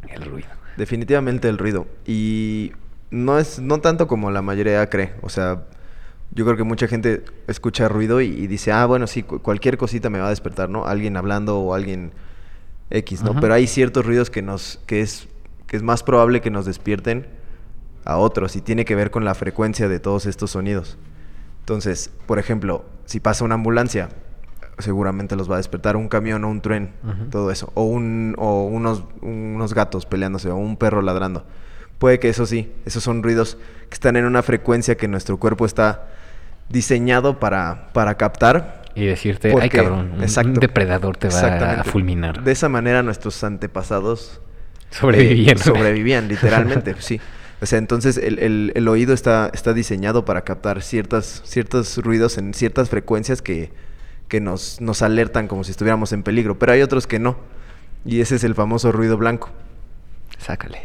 [0.08, 0.48] El ruido.
[0.76, 1.86] Definitivamente el ruido.
[2.06, 2.72] Y
[3.10, 5.12] no es no tanto como la mayoría cree.
[5.22, 5.64] O sea,
[6.32, 9.76] yo creo que mucha gente escucha ruido y, y dice, ah, bueno, sí, cu- cualquier
[9.76, 10.86] cosita me va a despertar, ¿no?
[10.86, 12.12] Alguien hablando o alguien
[12.90, 13.32] X, ¿no?
[13.32, 13.40] Ajá.
[13.40, 15.28] Pero hay ciertos ruidos que nos, que es,
[15.66, 17.26] que es más probable que nos despierten
[18.04, 20.98] a otros y tiene que ver con la frecuencia de todos estos sonidos.
[21.60, 24.10] Entonces, por ejemplo, si pasa una ambulancia,
[24.78, 26.92] seguramente los va a despertar un camión o un tren,
[27.30, 31.44] todo eso, o un o unos unos gatos peleándose o un perro ladrando.
[31.98, 33.56] Puede que eso sí, esos son ruidos
[33.88, 36.08] que están en una frecuencia que nuestro cuerpo está
[36.68, 38.82] diseñado para para captar.
[38.96, 42.42] Y decirte, ay porque- cabrón, un, un exacto, depredador te va a fulminar.
[42.44, 44.40] De esa manera nuestros antepasados
[44.98, 45.60] Sobreviviendo.
[45.60, 47.20] eh, sobrevivían, literalmente, sí.
[47.60, 52.36] O sea, entonces el, el- el oído está, está diseñado para captar ciertas, ciertos ruidos
[52.38, 53.70] en ciertas frecuencias que,
[54.28, 57.36] que nos, nos alertan como si estuviéramos en peligro, pero hay otros que no.
[58.04, 59.50] Y ese es el famoso ruido blanco.
[60.38, 60.82] Sácale.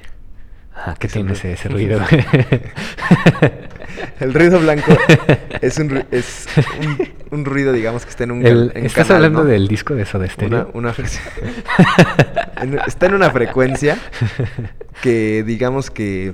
[0.86, 2.00] Ah, ¿qué tiene ese, ese ruido?
[4.20, 4.96] El ruido blanco
[5.62, 6.46] es un, es
[6.82, 7.08] un,
[7.40, 9.50] un ruido, digamos, que está en un El- cal- en ¿Estás canal, hablando ¿no?
[9.50, 10.70] del disco de Soda Stereo?
[10.74, 11.20] una frec-
[12.62, 13.98] en- está en una frecuencia
[15.02, 16.34] que digamos que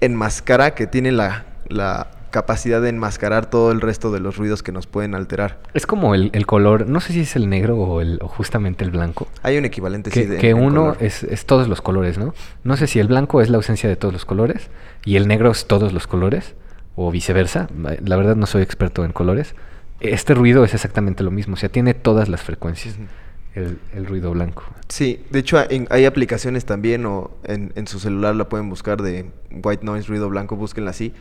[0.00, 4.72] enmascara, que tiene la, la capacidad de enmascarar todo el resto de los ruidos que
[4.72, 5.58] nos pueden alterar.
[5.74, 8.84] Es como el, el color, no sé si es el negro o, el, o justamente
[8.84, 9.28] el blanco.
[9.42, 12.34] Hay un equivalente, Que, sí, de- que uno es, es todos los colores, ¿no?
[12.64, 14.68] No sé si el blanco es la ausencia de todos los colores
[15.04, 16.54] y el negro es todos los colores
[16.94, 17.68] o viceversa.
[18.04, 19.54] La verdad no soy experto en colores.
[20.00, 22.96] Este ruido es exactamente lo mismo, o sea, tiene todas las frecuencias.
[23.54, 24.64] El, el ruido blanco.
[24.90, 29.00] Sí, de hecho hay, hay aplicaciones también o en, en su celular la pueden buscar
[29.00, 31.14] de white noise, ruido blanco, búsquenla así.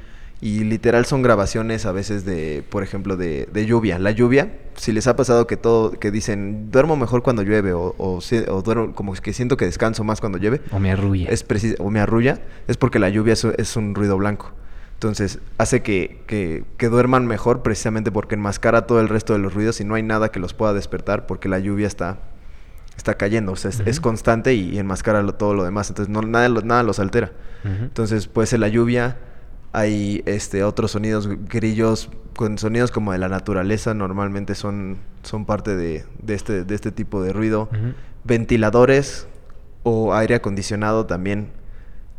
[0.46, 3.98] Y literal son grabaciones a veces de, por ejemplo, de, de lluvia.
[3.98, 7.96] La lluvia, si les ha pasado que todo, que dicen, duermo mejor cuando llueve o,
[7.98, 8.22] o,
[8.62, 11.30] duermo, como que siento que descanso más cuando llueve, O me arrulla.
[11.30, 11.44] es
[11.80, 14.52] o me arrulla, es porque la lluvia es, es un ruido blanco.
[14.94, 19.54] Entonces hace que, que, que duerman mejor precisamente porque enmascara todo el resto de los
[19.54, 22.20] ruidos y no hay nada que los pueda despertar porque la lluvia está,
[22.96, 25.90] está cayendo, o sea, es, es constante y, y enmascara lo- todo lo demás.
[25.90, 27.32] Entonces no, nada, nada los altera.
[27.64, 29.18] Entonces puede ser la lluvia,
[29.76, 35.76] hay este, otros sonidos, grillos, con sonidos como de la naturaleza, normalmente son, son parte
[35.76, 37.70] de, de este, de este tipo de ruido.
[38.24, 39.28] Ventiladores
[39.84, 41.50] o aire acondicionado también.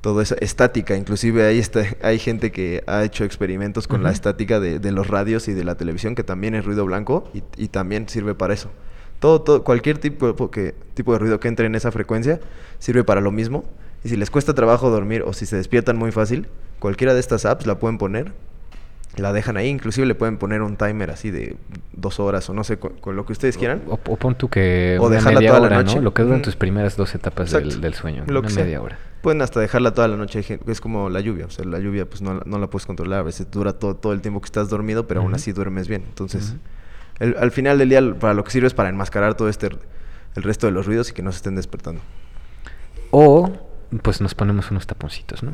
[0.02, 4.60] Todo eso, estática, inclusive hay, está, hay gente que ha hecho experimentos con la estática
[4.60, 7.68] de, de los radios y de la televisión, que también es ruido blanco y, y
[7.68, 8.70] también sirve para eso.
[9.18, 12.38] Todo, todo, cualquier tipo, que, tipo de ruido que entre en esa frecuencia
[12.78, 13.64] sirve para lo mismo.
[14.06, 16.46] Y si les cuesta trabajo dormir o si se despiertan muy fácil,
[16.78, 18.30] cualquiera de estas apps la pueden poner,
[19.16, 21.56] la dejan ahí, inclusive le pueden poner un timer así de
[21.92, 23.82] dos horas o no sé, con, con lo que ustedes quieran.
[23.88, 25.96] O, o pon tú que O una dejarla media toda la noche.
[25.96, 26.02] ¿no?
[26.02, 28.22] Lo que duran tus primeras dos etapas del, sueño.
[28.28, 28.62] Lo una que sea.
[28.62, 28.96] media hora.
[29.22, 32.22] Pueden hasta dejarla toda la noche, es como la lluvia, o sea, la lluvia pues
[32.22, 34.68] no, la- no la puedes controlar, a veces dura todo, todo el tiempo que estás
[34.70, 35.36] dormido, pero aún Ujú.
[35.36, 36.04] así duermes bien.
[36.06, 36.54] Entonces,
[37.18, 39.68] el- al final del día para lo que sirve es para enmascarar todo este,
[40.36, 42.02] el resto de los ruidos y que no se estén despertando.
[43.10, 43.50] O
[44.02, 45.52] pues nos ponemos unos taponcitos, ¿no?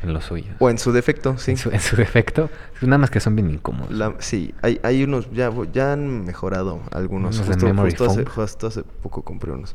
[0.00, 0.52] en los oídos.
[0.60, 1.50] O en su defecto, sí.
[1.50, 2.50] En su, en su defecto,
[2.82, 3.90] nada más que son bien incómodos.
[3.92, 7.36] La- sí, hay, hay unos, ya, ya han mejorado algunos.
[7.38, 9.74] Justo, justo hace, justo hace poco compré unos.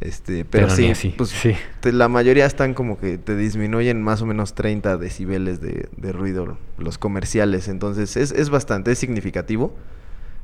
[0.00, 1.54] Este, pero, sí, así, pues, sí.
[1.80, 6.12] te- la mayoría están como que te disminuyen más o menos 30 decibeles de, de
[6.12, 7.68] ruido los comerciales.
[7.68, 9.76] Entonces es, es bastante, es significativo.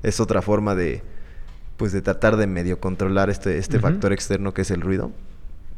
[0.03, 1.03] Es otra forma de,
[1.79, 5.13] pues, de tratar de medio controlar este, este factor externo que es el ruido.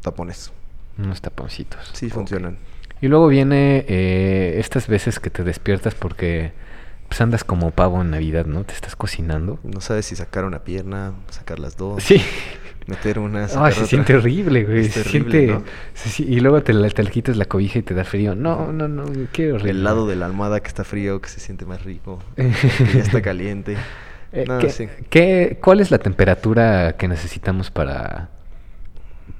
[0.01, 0.51] Tapones.
[0.97, 1.89] Unos taponcitos.
[1.93, 2.57] Sí, funcionan.
[3.01, 6.51] Y luego viene eh, estas veces que te despiertas porque
[7.07, 8.63] pues andas como pavo en Navidad, ¿no?
[8.65, 9.59] Te estás cocinando.
[9.63, 12.03] No sabes si sacar una pierna, sacar las dos.
[12.03, 12.21] Sí.
[12.87, 13.43] Meter una.
[13.43, 13.87] Ay, sacar se otra.
[13.87, 14.85] siente horrible, güey.
[14.85, 15.65] Es Se terrible, siente...
[15.93, 18.35] se y luego te, te le quitas la cobija y te da frío.
[18.35, 19.71] No, no, no, qué horrible.
[19.71, 22.49] El lado de la almohada que está frío, que se siente más rico, que
[22.93, 23.77] ya está caliente.
[24.33, 24.87] Eh, No, ¿qué- sí.
[25.09, 28.29] qué- ¿Cuál es la temperatura que necesitamos para,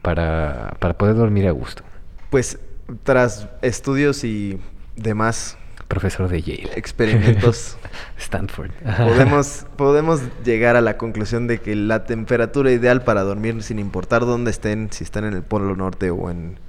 [0.02, 1.84] para, para poder dormir a gusto?
[2.30, 2.60] Pues
[3.04, 4.60] tras estudios y
[4.96, 6.70] demás Profesor de Yale.
[6.76, 7.78] experimentos,
[8.20, 8.70] Stanford.
[8.98, 14.22] podemos, podemos llegar a la conclusión de que la temperatura ideal para dormir, sin importar
[14.22, 16.60] dónde estén, si están en el Polo Norte o en,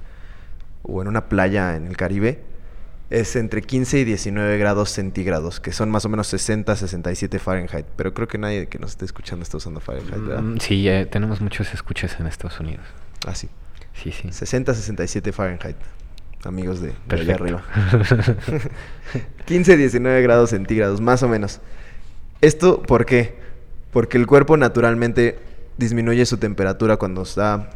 [0.81, 2.41] o en una playa en el Caribe,
[3.11, 7.85] es entre 15 y 19 grados centígrados, que son más o menos 60, 67 Fahrenheit.
[7.95, 10.41] Pero creo que nadie que nos esté escuchando está usando Fahrenheit, ¿verdad?
[10.41, 12.85] Mm, Sí, eh, tenemos muchos escuchas en Estados Unidos.
[13.25, 13.49] Ah, sí.
[13.93, 14.31] Sí, sí.
[14.31, 15.75] 60, 67 Fahrenheit,
[16.43, 17.63] amigos de, de allá arriba.
[19.45, 21.61] 15, 19 grados centígrados, más o menos.
[22.41, 23.35] ¿Esto por qué?
[23.91, 25.39] Porque el cuerpo naturalmente
[25.77, 27.69] disminuye su temperatura cuando está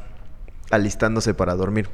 [0.71, 1.89] alistándose para dormir.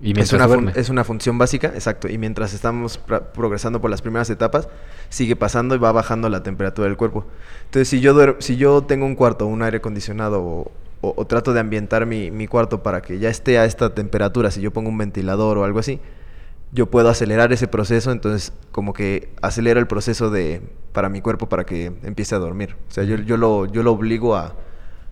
[0.00, 2.08] Y Es una, es una función básica, exacto.
[2.08, 2.98] Y mientras estamos
[3.34, 4.68] progresando por las primeras etapas,
[5.10, 7.26] sigue pasando y va bajando la temperatura del cuerpo.
[7.66, 11.60] Entonces, si yo, si yo tengo un cuarto, un aire acondicionado o, o- trato de
[11.60, 14.98] ambientar mi, mi cuarto para que ya esté a esta temperatura, si yo pongo un
[14.98, 16.00] ventilador o algo así,
[16.72, 20.62] yo puedo acelerar ese proceso, entonces como que acelera el proceso de
[20.92, 22.76] para mi cuerpo para que empiece a dormir.
[22.88, 24.54] O sea, yo, yo, lo, yo lo obligo a,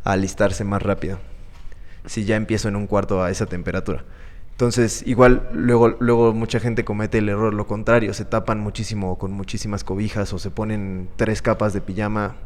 [0.04, 1.18] a alistarse más rápido
[2.06, 4.04] si ya empiezo en un cuarto a esa temperatura.
[4.52, 9.32] Entonces, igual luego, luego mucha gente comete el error lo contrario, se tapan muchísimo con
[9.32, 12.36] muchísimas cobijas o se ponen tres capas de pijama.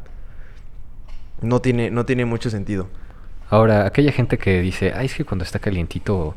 [1.42, 2.88] No tiene, no tiene mucho sentido.
[3.54, 6.34] Ahora, aquella gente que dice, ay, es que cuando está calientito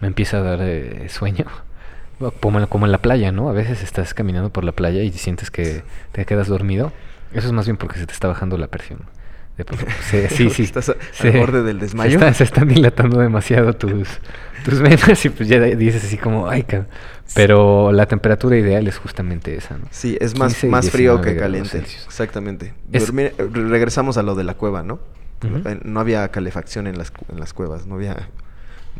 [0.00, 1.46] me empieza a dar eh, sueño.
[2.40, 3.48] Como, como en la playa, ¿no?
[3.48, 6.92] A veces estás caminando por la playa y sientes que te quedas dormido.
[7.32, 8.98] Eso es más bien porque se te está bajando la presión.
[9.56, 9.64] De
[10.02, 10.64] se- sí, sí.
[10.64, 12.12] estás se- al borde del se desmayo.
[12.18, 14.06] está- Se, están dilatando demasiado tus,
[14.66, 16.84] tus venas y pues ya dices así como, ay, ca-".
[17.34, 19.86] Pero la temperatura ideal es justamente esa, ¿no?
[19.90, 21.78] Sí, es más, 15 y más frío 19 que caliente.
[21.78, 22.74] Exactamente.
[22.92, 25.00] Es- Dormir- regresamos a lo de la cueva, ¿no?
[25.84, 28.28] No había calefacción en las, en las cuevas, no había...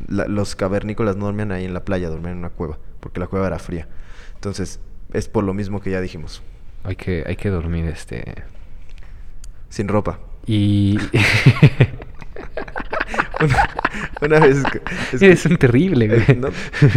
[0.08, 3.26] la- los cavernícolas no dormían ahí en la playa, dormían en una cueva, porque la
[3.26, 3.88] cueva era fría.
[4.34, 4.80] Entonces,
[5.12, 6.42] es por lo mismo que ya dijimos,
[6.84, 8.42] Hay que, hay que dormir este...
[9.68, 10.20] sin ropa.
[10.46, 10.98] Y...
[13.42, 13.70] Una,
[14.22, 14.62] una vez...
[15.12, 16.20] es Eres un terrible, güey.
[16.28, 16.48] Eh, no,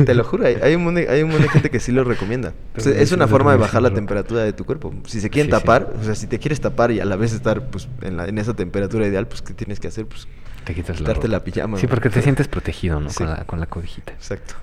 [0.05, 2.03] te lo juro, hay, hay un montón hay un montón de gente que sí lo
[2.03, 2.53] recomienda.
[2.75, 4.93] O sea, Pero es una forma de bajar la temperatura de tu cuerpo.
[5.05, 5.61] Si se quieren Sí, sí.
[5.61, 8.27] tapar, o sea, si te quieres tapar y a la vez estar pues, en, la-
[8.27, 10.05] en esa temperatura ideal, pues ¿qué tienes que hacer?
[10.05, 10.27] Pues
[10.63, 11.31] Te quitas la Darte ropa.
[11.37, 13.09] la pijama, Sí, porque te sientes protegido, ¿no?
[13.09, 13.17] Sí.
[13.17, 14.13] Con, la, con la cobijita.
[14.13, 14.55] Exacto.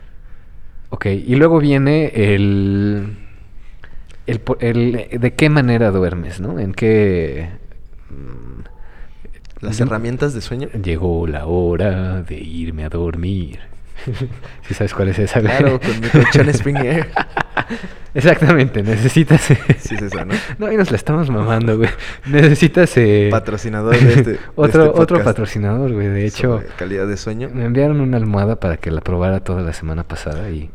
[0.90, 3.16] Ok, y luego viene el,
[4.26, 6.58] el, el- ¿De qué manera duermes, no?
[6.58, 7.48] ¿En qué...
[9.60, 10.68] Las herramientas de sueño.
[10.82, 13.58] Llegó la hora de irme a dormir.
[14.66, 15.40] ¿Sí sabes cuál es esa?
[15.40, 17.08] Claro, con mi colchón Spring Air.
[18.14, 19.42] Exactamente, necesitas...
[19.42, 19.54] Sí,
[19.94, 20.34] es esa, ¿no?
[20.58, 21.90] No, y nos la estamos mamando, güey.
[22.26, 22.96] Necesitas...
[22.96, 24.30] eh, Patrocinador de este.
[24.32, 26.08] de otro, este otro patrocinador, güey.
[26.08, 27.50] De hecho, sobre calidad de sueño.
[27.52, 30.70] me enviaron una almohada para que la probara toda la semana pasada y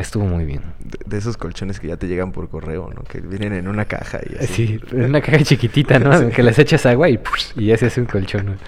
[0.00, 0.62] estuvo muy bien.
[0.78, 3.02] De, de esos colchones que ya te llegan por correo, ¿no?
[3.02, 4.66] Que vienen en una caja y así.
[4.66, 6.10] Sí, en una caja chiquitita, ¿no?
[6.20, 6.26] Sí.
[6.34, 7.18] Que les echas agua y,
[7.56, 8.58] y ya se hace un colchón.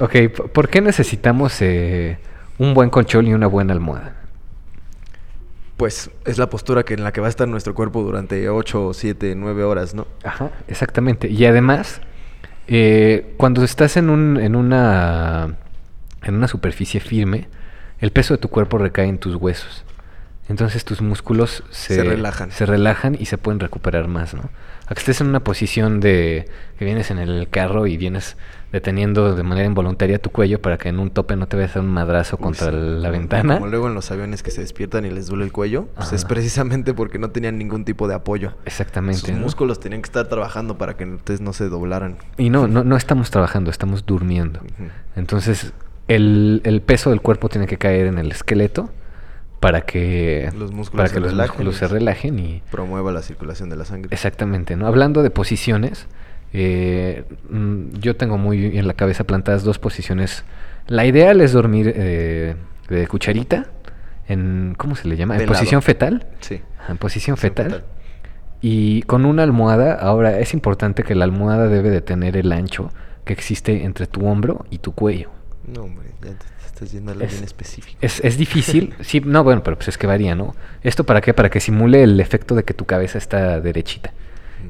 [0.00, 0.14] Ok,
[0.52, 2.18] ¿por qué necesitamos eh,
[2.58, 4.14] un buen colchón y una buena almohada?
[5.76, 8.92] Pues es la postura que en la que va a estar nuestro cuerpo durante 8,
[8.94, 10.06] 7, 9 horas, ¿no?
[10.24, 11.28] Ajá, exactamente.
[11.28, 12.00] Y además,
[12.66, 15.56] eh, cuando estás en, un, en, una,
[16.22, 17.48] en una superficie firme,
[18.00, 19.84] el peso de tu cuerpo recae en tus huesos.
[20.48, 22.50] Entonces tus músculos se, Se relajan.
[22.50, 24.48] se relajan y se pueden recuperar más, ¿no?
[24.86, 28.38] A que estés en una posición de que vienes en el carro y vienes
[28.72, 31.80] deteniendo de manera involuntaria tu cuello para que en un tope no te vayas a
[31.80, 32.76] un madrazo Uy, contra sí.
[32.76, 33.54] la ventana.
[33.56, 36.24] Como luego en los aviones que se despiertan y les duele el cuello, pues es
[36.24, 38.54] precisamente porque no tenían ningún tipo de apoyo.
[38.64, 39.20] Exactamente.
[39.20, 39.36] Sus ¿no?
[39.40, 42.16] músculos tenían que estar trabajando para que ustedes no se doblaran.
[42.38, 44.60] Y no, no, no estamos trabajando, estamos durmiendo.
[45.16, 45.74] Entonces,
[46.08, 48.90] el, el peso del cuerpo tiene que caer en el esqueleto
[49.60, 53.12] para que Los músculos para se que los relajen músculos y se relajen y Promueva
[53.12, 54.08] la circulación de la sangre.
[54.12, 54.86] exactamente, ¿no?
[54.86, 56.06] Hablando de posiciones,
[56.52, 60.44] eh, mm, yo tengo muy en la cabeza plantadas dos posiciones.
[60.86, 62.54] La ideal es dormir eh,
[62.88, 63.66] de cucharita
[64.28, 65.34] en ¿cómo se le llama?
[65.34, 65.52] En lado.
[65.52, 66.26] posición fetal.
[66.40, 66.60] Sí.
[66.88, 67.66] En posición fetal.
[67.66, 67.84] fetal.
[68.60, 72.90] Y con una almohada, ahora es importante que la almohada debe de tener el ancho
[73.24, 75.30] que existe entre tu hombro y tu cuello.
[75.66, 76.46] No, hombre, ya te
[76.78, 77.98] estás yendo a algo Es- bien específico.
[78.00, 80.54] Es, es difícil, sí, no, bueno, pero pues es que varía, ¿no?
[80.82, 81.34] ¿Esto para qué?
[81.34, 84.12] Para que simule el efecto de que tu cabeza está derechita.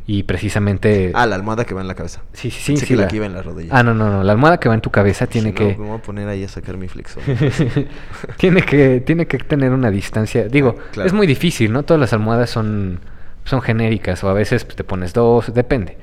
[0.07, 1.13] Y precisamente...
[1.15, 2.23] Ah, la almohada que va en la cabeza.
[2.33, 2.73] sí, sí, sí.
[2.73, 3.71] Pensé sí, que la la- que iba en la rodilla.
[3.75, 4.23] Ah, no, no, no.
[4.23, 5.77] La almohada que va en tu cabeza tiene Si no, que...
[5.79, 7.23] me voy a poner ahí a sacar mi flexor.
[8.37, 10.49] tiene que tiene que tener una distancia.
[10.49, 11.07] Digo, Ah, claro.
[11.07, 11.83] es muy difícil, ¿no?
[11.83, 13.01] Todas las almohadas son
[13.45, 15.97] son genéricas o a veces pues, te pones dos, depende.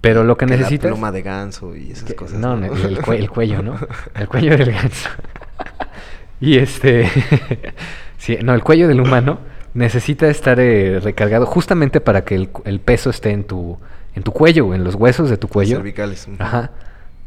[0.00, 2.38] Pero lo que, la necesitas pluma de ganso y esas que- cosas.
[2.38, 3.78] no, no, el, el cuello, ¿no?
[4.14, 5.08] El cuello del ganso.
[6.40, 7.08] Y este
[8.18, 9.38] sí, no, el cuello del humano
[9.74, 13.78] necesita estar eh, recargado justamente para que el, el peso esté en tu
[14.14, 15.76] en tu cuello, en los huesos de tu cuello.
[15.76, 16.26] cervicales.
[16.38, 16.70] Ajá.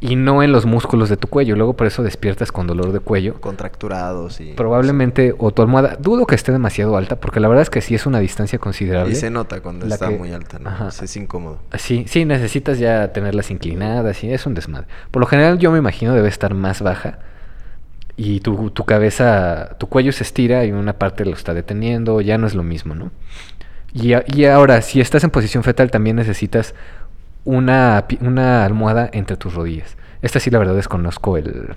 [0.02, 1.56] Y no en los músculos de tu cuello.
[1.56, 3.40] Luego por eso despiertas con dolor de cuello.
[3.40, 4.54] Contracturados y...
[4.54, 7.94] Probablemente, o tu almohada, dudo que esté demasiado alta, porque la verdad es que sí
[7.94, 9.12] es una distancia considerable.
[9.12, 10.70] Y se nota cuando está que- muy alta, ¿no?
[10.70, 10.88] Ajá.
[10.88, 11.60] Es incómodo.
[11.78, 14.88] Sí, sí, necesitas ya tenerlas inclinadas y es un desmadre.
[15.12, 17.20] Por lo general yo me imagino debe estar más baja
[18.22, 22.38] y tu, tu cabeza, tu cuello se estira y una parte lo está deteniendo, ya
[22.38, 23.12] no es lo mismo, ¿no?
[23.94, 26.76] Y, a- y ahora, si estás en posición fetal también necesitas
[27.46, 29.96] una, una almohada entre tus rodillas.
[30.22, 31.76] Esta sí la verdad desconozco el...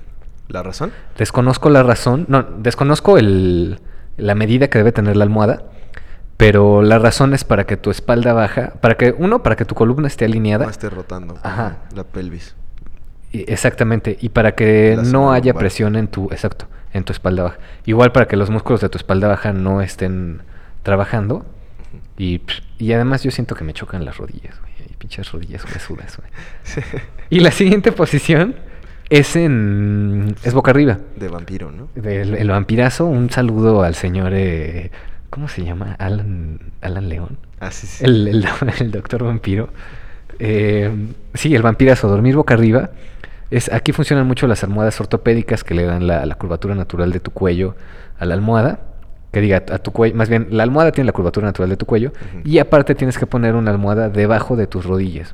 [0.49, 0.91] ¿La razón?
[1.17, 3.79] Desconozco la razón, no, desconozco el,
[4.17, 5.63] la medida que debe tener la almohada,
[6.37, 9.77] pero la razón es para que tu espalda baja, para que, uno, para que tu
[9.77, 10.65] columna esté alineada.
[10.65, 11.37] No esté rotando.
[11.45, 11.77] Ajá.
[11.95, 12.57] La pelvis.
[13.33, 17.59] Exactamente, y para que La no haya presión en tu, exacto, en tu espalda baja.
[17.87, 20.43] Igual para que los músculos de tu espalda baja no estén
[20.83, 21.47] trabajando.
[22.19, 22.43] Y,
[22.79, 24.73] y además yo siento que me chocan las rodillas, güey.
[24.99, 26.31] Pinches rodillas huesudas, güey.
[27.31, 28.55] Y la siguiente posición
[29.11, 30.35] es en.
[30.45, 30.99] es boca arriba.
[31.17, 31.89] De vampiro, ¿no?
[31.97, 34.33] El, el vampirazo, un saludo al señor.
[34.35, 34.91] eh,
[35.31, 35.97] ¿Cómo se llama?
[35.99, 37.39] Alan, Alan León.
[37.59, 38.05] Ah, sí, sí.
[38.05, 38.47] El, el,
[38.81, 39.71] el doctor vampiro.
[40.45, 40.91] Eh,
[41.35, 42.91] sí, el vampirazo, dormir boca arriba.
[43.51, 47.21] Es, aquí funcionan mucho las almohadas ortopédicas que le dan la, la curvatura natural de
[47.21, 47.77] tu cuello
[48.19, 48.81] a la almohada.
[49.31, 51.87] Que diga a tu cuello, más bien, la almohada tiene la curvatura natural de tu
[51.87, 52.13] cuello.
[52.45, 55.33] Y aparte tienes que poner una almohada debajo de tus rodillas.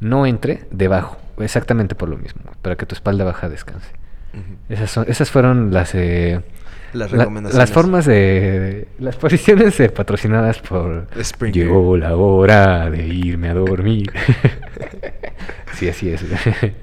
[0.00, 1.18] No entre, debajo.
[1.38, 3.90] Exactamente por lo mismo, para que tu espalda baja descanse.
[4.68, 6.40] Esas, son, esas fueron las, eh,
[6.92, 7.58] Las la- recomendaciones.
[7.68, 8.88] las formas de...
[8.98, 11.06] Las posiciones eh, patrocinadas por...
[11.52, 14.10] Llegó la hora de irme a dormir.
[15.74, 16.24] sí, así es.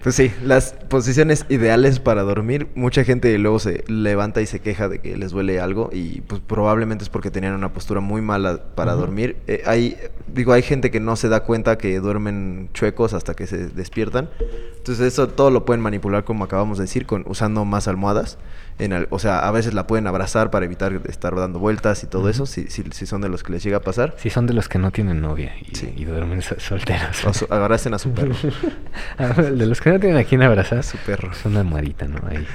[0.04, 2.68] Pues sí, las posiciones ideales para dormir.
[2.76, 6.42] Mucha gente luego se levanta y se queja de que les duele algo y pues
[6.46, 9.38] probablemente es porque tenían una postura muy mala para dormir.
[9.48, 13.48] Eh, hay, digo, hay gente que no se da cuenta que duermen chuecos hasta que
[13.48, 14.30] se despiertan.
[14.78, 18.38] Entonces eso todo lo pueden manipular como acabamos de decir, con usando más almohadas.
[18.78, 22.28] En o sea, a veces la pueden abrazar para evitar estar dando vueltas y todo
[22.30, 24.16] eso, si, si, si son de los que les llega a pasar.
[24.18, 25.94] Si son de los que no tienen novia y, Sí.
[25.96, 27.24] y duermen so- solteros.
[27.50, 28.36] O abracen a su perro.
[29.18, 30.80] Ah, de los que no tienen a quién abrazar.
[30.80, 31.32] A su perro.
[31.32, 32.20] Es una almohadita, ¿no?
[32.28, 32.46] Ahí.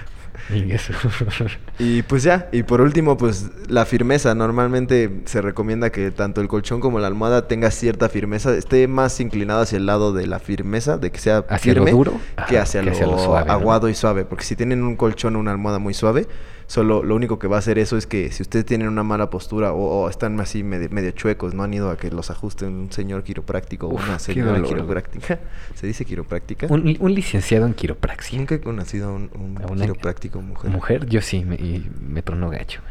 [1.79, 4.35] Y pues ya, y por último, pues la firmeza.
[4.35, 9.19] Normalmente se recomienda que tanto el colchón como la almohada tenga cierta firmeza, esté más
[9.21, 12.21] inclinado hacia el lado de la firmeza, de que sea ¿Hacia lo firme, duro?
[12.49, 13.53] que hacia, que lo, hacia lo suave, ¿no?
[13.53, 14.25] aguado y suave.
[14.25, 16.27] Porque si tienen un colchón o una almohada muy suave,
[16.71, 19.29] solo lo único que va a hacer eso es que si ustedes tienen una mala
[19.29, 22.65] postura o, o están así medio, medio chuecos, no han ido a que los ajuste
[22.65, 25.41] un señor quiropráctico o Uf, una señora quiropráctica.
[25.75, 26.69] ¿Se dice quiropráctica?
[26.71, 28.39] un, un licenciado en quiropraxia.
[28.39, 30.71] Nunca he conocido a un, un ¿A quiropráctico mujer.
[30.71, 32.83] Mujer, yo sí, me, y me tronó gacho.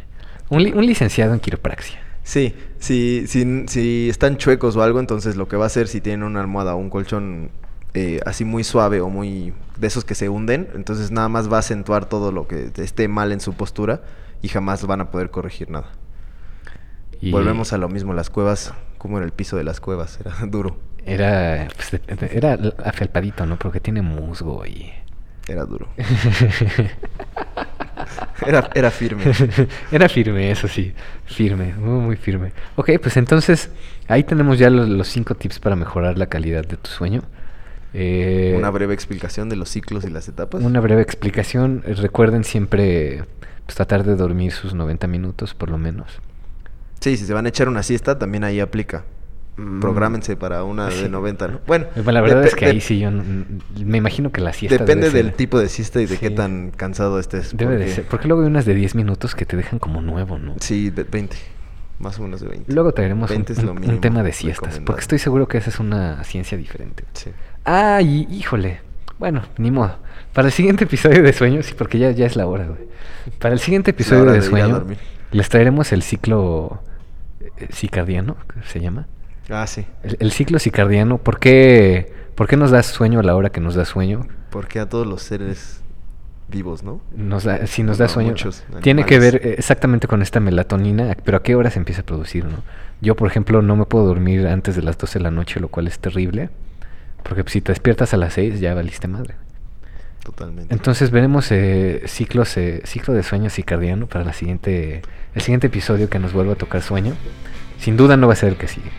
[0.49, 1.99] Un, li- un licenciado en quiropraxia.
[2.23, 6.01] Sí, si, si, si están chuecos o algo, entonces lo que va a hacer si
[6.01, 7.49] tienen una almohada o un colchón
[7.93, 11.58] eh, así muy suave o muy de esos que se hunden, entonces nada más va
[11.58, 14.02] a acentuar todo lo que esté mal en su postura
[14.41, 15.89] y jamás van a poder corregir nada.
[17.21, 20.34] Y Volvemos a lo mismo, las cuevas, como era el piso de las cuevas, era
[20.47, 23.58] duro, Era, pues, era afelpadito, ¿no?
[23.58, 24.91] Porque tiene musgo y...
[25.47, 25.88] era duro.
[28.45, 29.24] Era, era firme.
[29.91, 30.93] Era firme, eso sí.
[31.26, 32.53] Firme, muy, muy firme.
[32.76, 33.70] Ok, pues entonces
[34.07, 37.22] ahí tenemos ya los, los cinco tips para mejorar la calidad de tu sueño.
[37.93, 40.61] Eh, Una breve explicación de los ciclos y las etapas.
[40.63, 41.83] Una breve explicación.
[41.85, 43.23] Eh, Recuerden siempre
[43.65, 46.07] pues, tratar de dormir sus 90 minutos por lo menos.
[46.99, 49.05] Sí, si se van a echar una siesta, también ahí aplica.
[49.57, 49.79] Mm.
[49.79, 51.09] Prográmense para una de Sí.
[51.09, 51.59] 90, ¿no?
[51.67, 53.23] Bueno, Eh, La verdad es que ahí de- sí yo no-
[53.83, 56.29] me imagino que la siesta Depende debe ser- del tipo de siesta y de qué
[56.29, 57.55] tan cansado estés.
[57.57, 58.05] Debe de porque- ser.
[58.05, 60.55] Porque luego hay unas de 10 minutos que te dejan como nuevo, ¿no?
[60.59, 61.35] Sí, de 20.
[61.99, 62.71] Más o menos de 20.
[62.73, 65.69] Luego traeremos un, 20 es lo un- tema de siestas, porque estoy seguro que esa
[65.69, 67.03] es una ciencia diferente.
[67.11, 67.31] Sí.
[67.72, 68.82] Ah, y híjole.
[69.20, 69.95] Bueno, ni modo.
[70.34, 72.80] Para el siguiente episodio de sueño, sí, porque ya, ya es la hora, güey.
[73.38, 74.88] Para el siguiente episodio de, de sueño,
[75.32, 76.82] les traeremos el ciclo
[77.39, 79.05] eh, cicardiano, ¿qué se llama.
[79.51, 79.86] Ah, sí.
[80.01, 83.61] El, el ciclo cicardiano, ¿por qué, ¿por qué nos da sueño a la hora que
[83.61, 84.26] nos da sueño?
[84.49, 85.84] Porque a todos los seres
[86.47, 87.01] vivos, ¿no?
[87.15, 88.34] Nos da, si nos da sueño,
[88.82, 92.05] tiene que ver eh, exactamente con esta melatonina, pero a qué hora se empieza a
[92.05, 92.63] producir, ¿no?
[92.99, 95.67] Yo, por ejemplo, no me puedo dormir antes de las 12 de la noche, lo
[95.67, 96.49] cual es terrible,
[97.24, 99.36] porque si te despiertas a las 6 ya valiste madre.
[100.24, 100.74] Totalmente.
[100.74, 105.01] Entonces veremos eh, ciclos, eh, ciclo de sueño cicardiano para la siguiente,
[105.34, 107.15] el siguiente episodio que nos vuelva a tocar sueño.
[107.80, 108.89] Sin duda no va a ser el que sigue,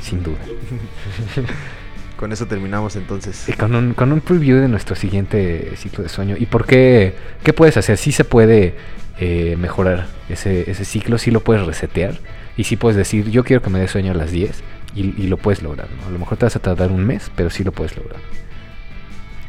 [0.00, 0.38] sin duda.
[2.16, 3.48] Con eso terminamos entonces.
[3.48, 6.36] Y con un, con un preview de nuestro siguiente ciclo de sueño.
[6.38, 7.16] ¿Y por qué?
[7.42, 7.96] ¿Qué puedes hacer?
[7.98, 8.76] Sí se puede
[9.18, 12.20] eh, mejorar ese, ese ciclo, sí lo puedes resetear.
[12.56, 14.62] Y sí puedes decir, yo quiero que me dé sueño a las 10.
[14.94, 16.08] Y, y lo puedes lograr, ¿no?
[16.08, 18.20] A lo mejor te vas a tardar un mes, pero sí lo puedes lograr.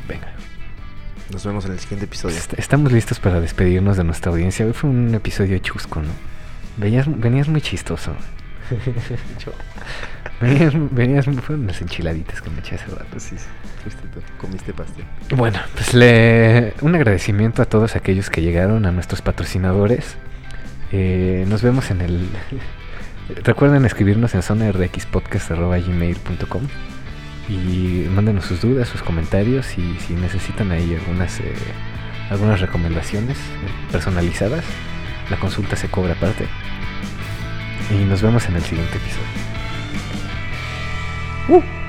[0.07, 0.27] Venga.
[1.31, 2.35] Nos vemos en el siguiente episodio.
[2.37, 4.65] Est- Estamos listos para despedirnos de nuestra audiencia.
[4.65, 6.09] Hoy fue un episodio chusco, ¿no?
[6.77, 8.15] Venías, venías muy chistoso.
[10.41, 13.17] Venías, venías, fueron unas enchiladitas que me eché hace rato.
[13.19, 13.45] Sí, sí,
[13.83, 14.19] fuiste tú.
[14.39, 15.05] Comiste pastel.
[15.35, 20.17] Bueno, pues le, un agradecimiento a todos aquellos que llegaron, a nuestros patrocinadores.
[20.91, 22.27] Eh, nos vemos en el...
[23.29, 26.63] Recuerden escribirnos en zonarxpodcast.gmail.com
[27.49, 31.53] y mándenos sus dudas, sus comentarios y si necesitan ahí algunas, eh,
[32.29, 33.37] algunas recomendaciones
[33.91, 34.63] personalizadas,
[35.29, 36.47] la consulta se cobra aparte.
[37.91, 39.27] Y nos vemos en el siguiente episodio.
[41.49, 41.82] ¡Uh!